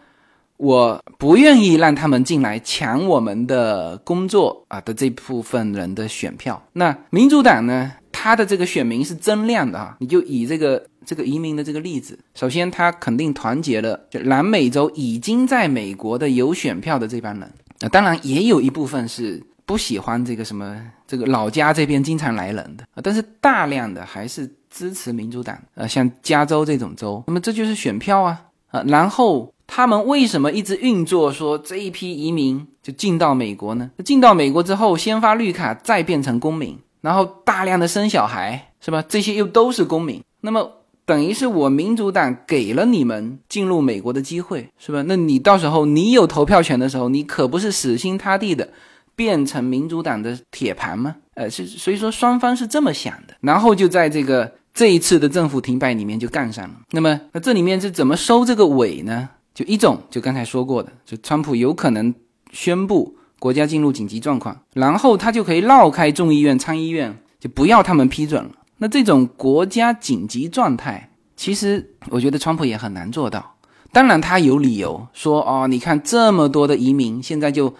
[0.58, 6.62] 我不愿意让他们进来抢我们的工作啊的这部分人的选票。
[6.74, 9.96] 那民主党呢，他的这个选民是增量的啊。
[9.98, 17.52] 你就以这个这个移民的这个例子，首先他肯定团结了就南美洲已经在美国的有选票的这帮人。
[17.80, 24.50] 那当然也有一部分是不喜欢这个什么这个老家这边经常来人的啊，但是大量的还是。
[24.68, 33.90] 支持民主党，呃，像加州这种州，那么这就是选票啊，啊，然后他们为什么一直运作说这一批移民就进到美国呢？
[34.04, 39.02] 进到美国之后，先发绿卡，再变成公民，然后大量的生小孩，是吧？
[39.08, 40.70] 这些又都是公民，那么
[41.06, 45.02] 等于是我民主党给了你们进入美国的机会，是吧？
[45.06, 48.68] 那你到时候你有投票权的时候，你可不是死心塌地的
[49.16, 51.16] 变成民主党的铁盘吗？
[51.34, 54.52] 呃，是所以说双方是这么想的，然后就在这个。
[54.76, 56.74] 这一次的政府停摆里面就干上了。
[56.90, 59.26] 那么，那这里面是怎么收这个尾呢？
[59.54, 62.14] 就一种，就刚才说过的，就川普有可能
[62.52, 68.50] 宣布国家进入紧急状况，然后他就可以绕开众议院、参议院，就不要他们批准了。
[68.76, 73.54] 那这种国家紧急状态，其实我觉得川普也很难做到。
[73.92, 77.74] 当然，他有理由说，哦，你看这么多的移民现在就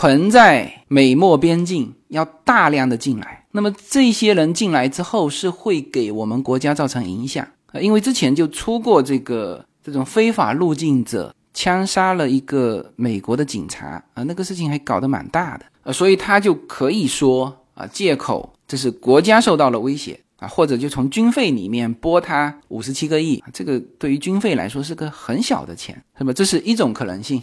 [0.00, 3.44] 存在美墨边境，要大量的进来。
[3.50, 26.32] 那么这些人进来之后是会给我们国家造成影响啊，因为之前就出过这个这种非法入境者枪杀了一个美国的警察啊，那个事情还搞得蛮大的啊，所以他就可以说啊，借口这是国家受到了威胁啊，或者就从军费里面拨他五十七个亿，这个对于军费来说是个很小的钱，是吧？
[26.32, 27.42] 这是一种可能性。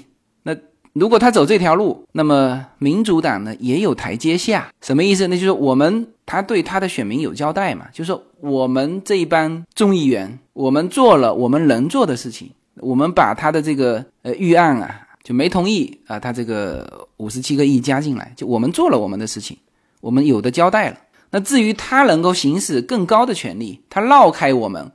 [0.96, 5.28] 如果他走这条路，那么民主党呢也有台阶下，什么意思？
[5.28, 19.58] 那就是我们他对他的选民有交代嘛，就是说我们这一帮众议员，我们做了我们能做的事情，我们把他的这个呃预案啊就没同意啊，他这个五十七个亿加进来，就我们做了我们的事情，
[20.00, 20.98] 我们有的交代了。
[21.32, 24.89] 那至于他能够行使更高的权利，他绕开我们，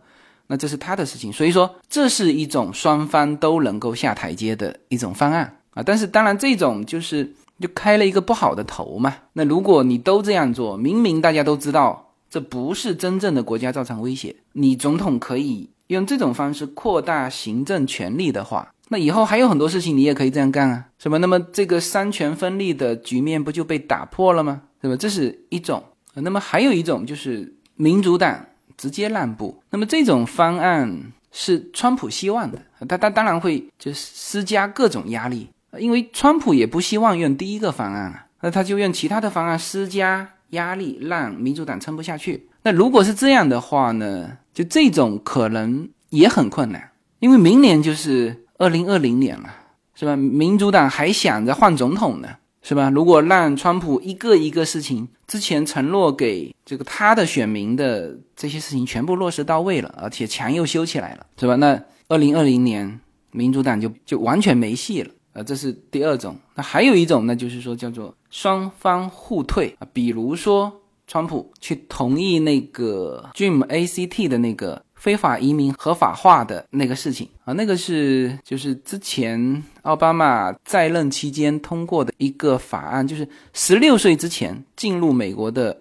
[0.46, 1.30] 那这是他的事情。
[1.30, 5.58] 所以说，这是一种双方都能够下台阶的一种方案。
[5.72, 9.14] 啊，但是当然，这种就是就开了一个不好的头嘛。
[9.34, 21.18] 那如果你都这样做，明明大家都知道这不是真正的国家造成威胁，你总统可以用这种方式扩大行政权力的话，那以后还有很多事情你也可以这样干啊，是吧？
[21.18, 24.62] 那么这个三权分立的局面不就被打破了吗？
[24.82, 24.96] 是吧？
[24.96, 25.82] 这是一种。
[26.14, 28.44] 那么还有一种就是民主党
[28.76, 35.48] 直接让步，那么这种方案是川普希望的，他他当然会就是施加各种压力，
[35.78, 42.48] 因为川普也不希望用第一个方案啊，那他就用其他的方案施加压力，让民主党撑不下去。
[42.62, 44.38] 那如果是这样的话呢？
[44.52, 46.90] 就这种可能也很困难，
[47.20, 49.48] 因为明年就是二零二零年了，
[49.94, 50.16] 是吧？
[50.16, 52.28] 民主党还想着换总统呢，
[52.60, 52.90] 是吧？
[52.90, 61.54] 如果让川普一个一个事情之前承诺给这个他的选民的这些事情全部落实到位了，而且墙又修起来了，是吧？
[61.54, 63.00] 那二零二零年
[63.30, 65.42] 民主党就就完全没戏了啊！
[65.42, 66.36] 这是第二种。
[66.54, 70.72] 那还有一种呢，就是说叫做双方互退啊，比如说。
[71.12, 85.76] 川普去同意那个 Dream Act 的那个非法移民合法化的那个事情啊，那个是就是之前奥巴马在任期间通过的一个法案，就是十六岁之前进入美国的，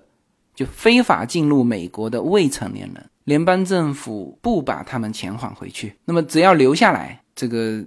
[0.56, 7.86] 就非法进入美国的未成年人，联邦政府不把他们遣返回去，那么只要留下来，这个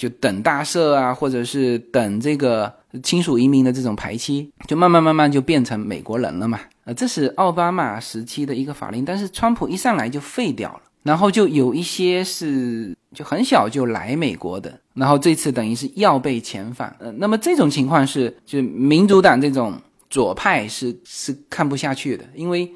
[0.00, 2.72] 就等大赦啊，或者是等这个
[3.02, 6.58] 亲属移民的这种排期，就慢慢慢慢就变成美国人了嘛。
[6.84, 16.96] 呃这是奥巴马时期的一个法令，但是川普一上来就废掉了，然后就有一些是就很小就来美国的，然后这次等于是要被遣返。
[16.98, 19.78] 呃，那么这种情况是，就民主党这种
[20.08, 22.72] 左派是是看不下去的，因为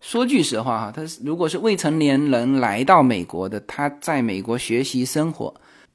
[0.00, 5.52] 说句实话哈，他如果是未成年人来到美国的，他在美国学习生活，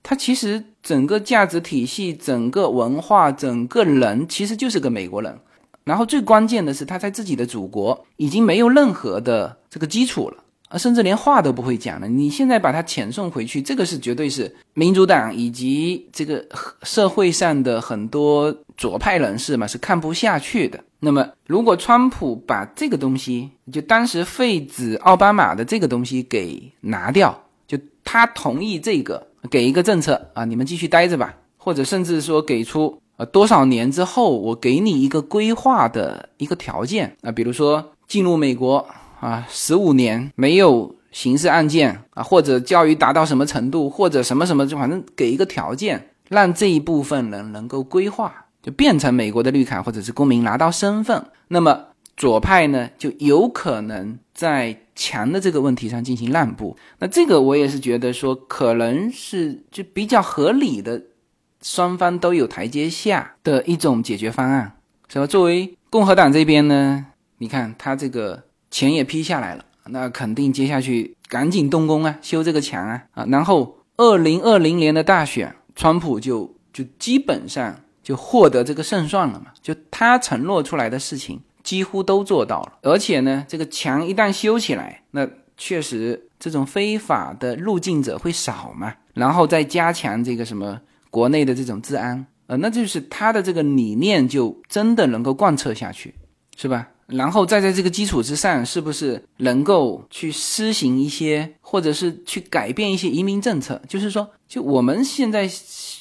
[0.08, 5.36] 他其实整个价值体系、整个文化、整个人其实就是个美国人。
[5.84, 10.38] 然后最关键的是，他在自己的祖国已经没有任何的这个基础了，
[10.70, 12.08] 啊，甚至连话都不会讲了。
[12.08, 16.46] 你现在把他遣送回去，这个是绝对是民主党以及这个
[16.84, 20.80] 社会上的很多左派人士嘛是看不下去的。
[21.00, 32.98] 那么，如果川普把这个东西，就当时废止奥巴马的这个东西给拿掉，就他同意这个给一个政策啊，你们继续待着吧，或者甚至说给出。
[33.18, 38.86] 呃，多少年之后，我给你一个规划的一个条件啊，比如说进入美国
[39.22, 51.26] 啊，十五年没有刑事案件啊，或者教育达到什么程度，或者什么什么，就反正给一个条件，让这一部分人能够规划，就变成美国的绿卡或者是公民，拿到身份。
[51.48, 51.86] 那么
[52.18, 56.76] 左派呢，就有可能在强的这个问题上进行让步。
[57.00, 61.02] 那这个我也是觉得说，可能是就比较合理的。
[61.62, 64.78] 双方都有台阶下的一种解决方案，
[65.08, 65.26] 是吧？
[65.26, 67.08] 作为共和党这边呢，
[67.40, 73.26] 你看他这个钱也批下来了，那肯定接下去赶紧动工啊，修这个墙啊啊！
[73.30, 90.80] 然后二零二零年的大选，川普就就基本上就获得这个胜算了嘛，就他承诺出来的事情几乎都做到了，而且呢，这个墙一旦修起来，那确实这种非法的入境者会少嘛，然后再加强这个什么。
[91.12, 96.14] 国内的这种治安，呃，那就是他的这个理念就真的能够贯彻下去，
[96.58, 96.90] 是吧？
[97.08, 103.82] 然后再在这个基础之上，是不是能够去施行一些，或者是去改变一些移民政策？
[103.88, 105.50] 就是说，就我们现在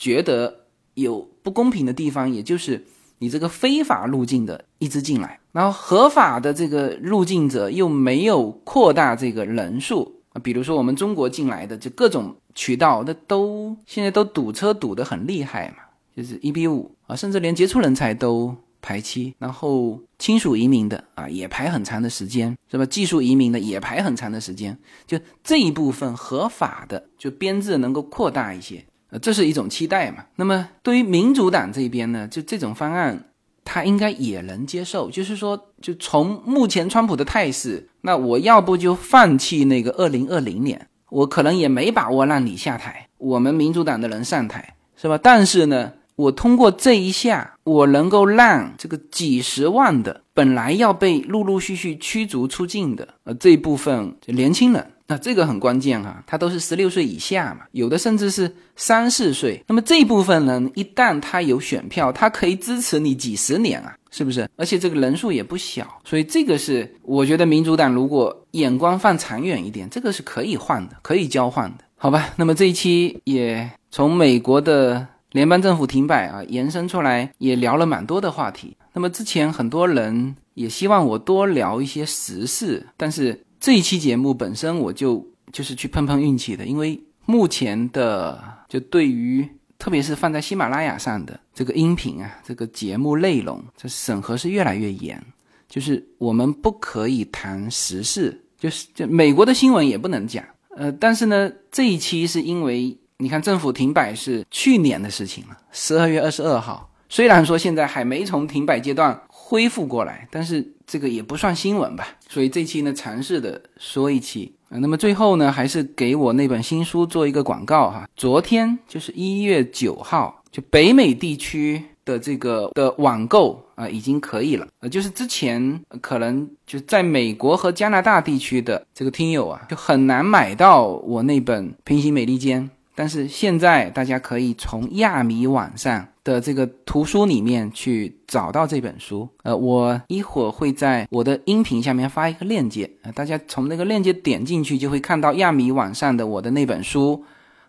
[0.01, 0.63] 觉得
[0.95, 2.85] 有不公平的地方，也就是
[3.19, 12.37] 你这个非法入境的一直进来，然后合法的这个入境者又没有扩大这个人数啊，比如说我们中国进来的就各种。
[12.57, 15.79] 渠道那都现在都堵车堵得很厉害嘛，
[16.15, 22.87] 就是一比五啊，甚至连杰出人才都排期，然后亲属移民的啊也排很长的时间，是吧？
[22.87, 28.85] 技术移民的也排很长的时间，就这一部分合法的就编制能够扩大一些，
[29.19, 30.25] 这是一种期待嘛。
[30.37, 33.25] 那么对于民主党这边呢，就这种方案，
[33.65, 40.89] 他应该也能接受，就是说，就从目前川普的态势，那我要不就放弃那个二零二零年。
[41.11, 45.17] 我可能也没把握让你下台，我们民主党的人上台，是吧？
[45.17, 54.91] 但是呢，我通过这一下，我能够让这个几十万的本来要被陆陆续续驱逐出境的呃这一部分年轻人。
[55.07, 59.63] 那这个很关键哈，他都是十六岁以下嘛，有的甚至是三四岁。
[59.67, 64.49] 那么这一部分人一旦他有选票，他可以支持你几十年啊，是不是？
[64.57, 72.31] 而且这个人数也不小，所以这个是我觉得民主党如果眼光放长远一点，这个是可以换的，可以交换的，好吧？
[72.37, 78.75] 那么这一期也从美国的联邦政府停摆啊延伸出来，也聊了蛮多的话题。
[78.95, 83.39] 那么之前很多人也希望我多聊一些时事，但是。
[83.65, 88.39] 这一期节目本身我就就是去碰碰运气的，因为目前的
[88.69, 89.49] 就对于
[89.79, 95.19] 特别是放在喜马拉雅上的这个音频啊，这个节目内容，这审核是越来越严，
[95.67, 100.45] 就是我们不可以谈时事，就是就美国的新闻也不能讲。
[100.77, 106.91] 呃，但是呢，这一期是因为你看政府停摆是去年的事情了，十二月二十二号。
[107.09, 112.07] 虽然说现在还没从停摆阶段恢复过来，但是这个也不算新闻吧。
[112.29, 114.79] 所以这期呢，尝试的说一期啊。
[114.79, 118.09] 那么最后呢，还是给我那本新书做一个广告哈。
[118.17, 124.67] 昨天就是一月九号，就北美地区的这个的网购啊，已经可以了。
[124.81, 132.63] 呃，就是之前可能就在美国和加拿大地区的这个听友啊，就很难买到我那本《平行美利坚》。
[132.97, 139.29] 但是现在大家可以从亚米网上的这个图书里面去找到这本书。
[139.45, 147.23] 呃，我一会儿会在我的音频下面发一个链接，呃，大家从那个链接点进去就会看到亚米网上的我的那本书，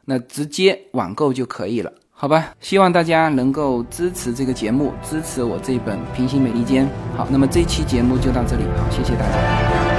[0.06, 2.53] 那直接网购就可以了，好吧？
[2.62, 6.86] 希望大家能够支持这个节目，支持我这本《平行美利坚》。
[7.18, 9.95] 好，那么这期节目就到这里，好，谢谢大家。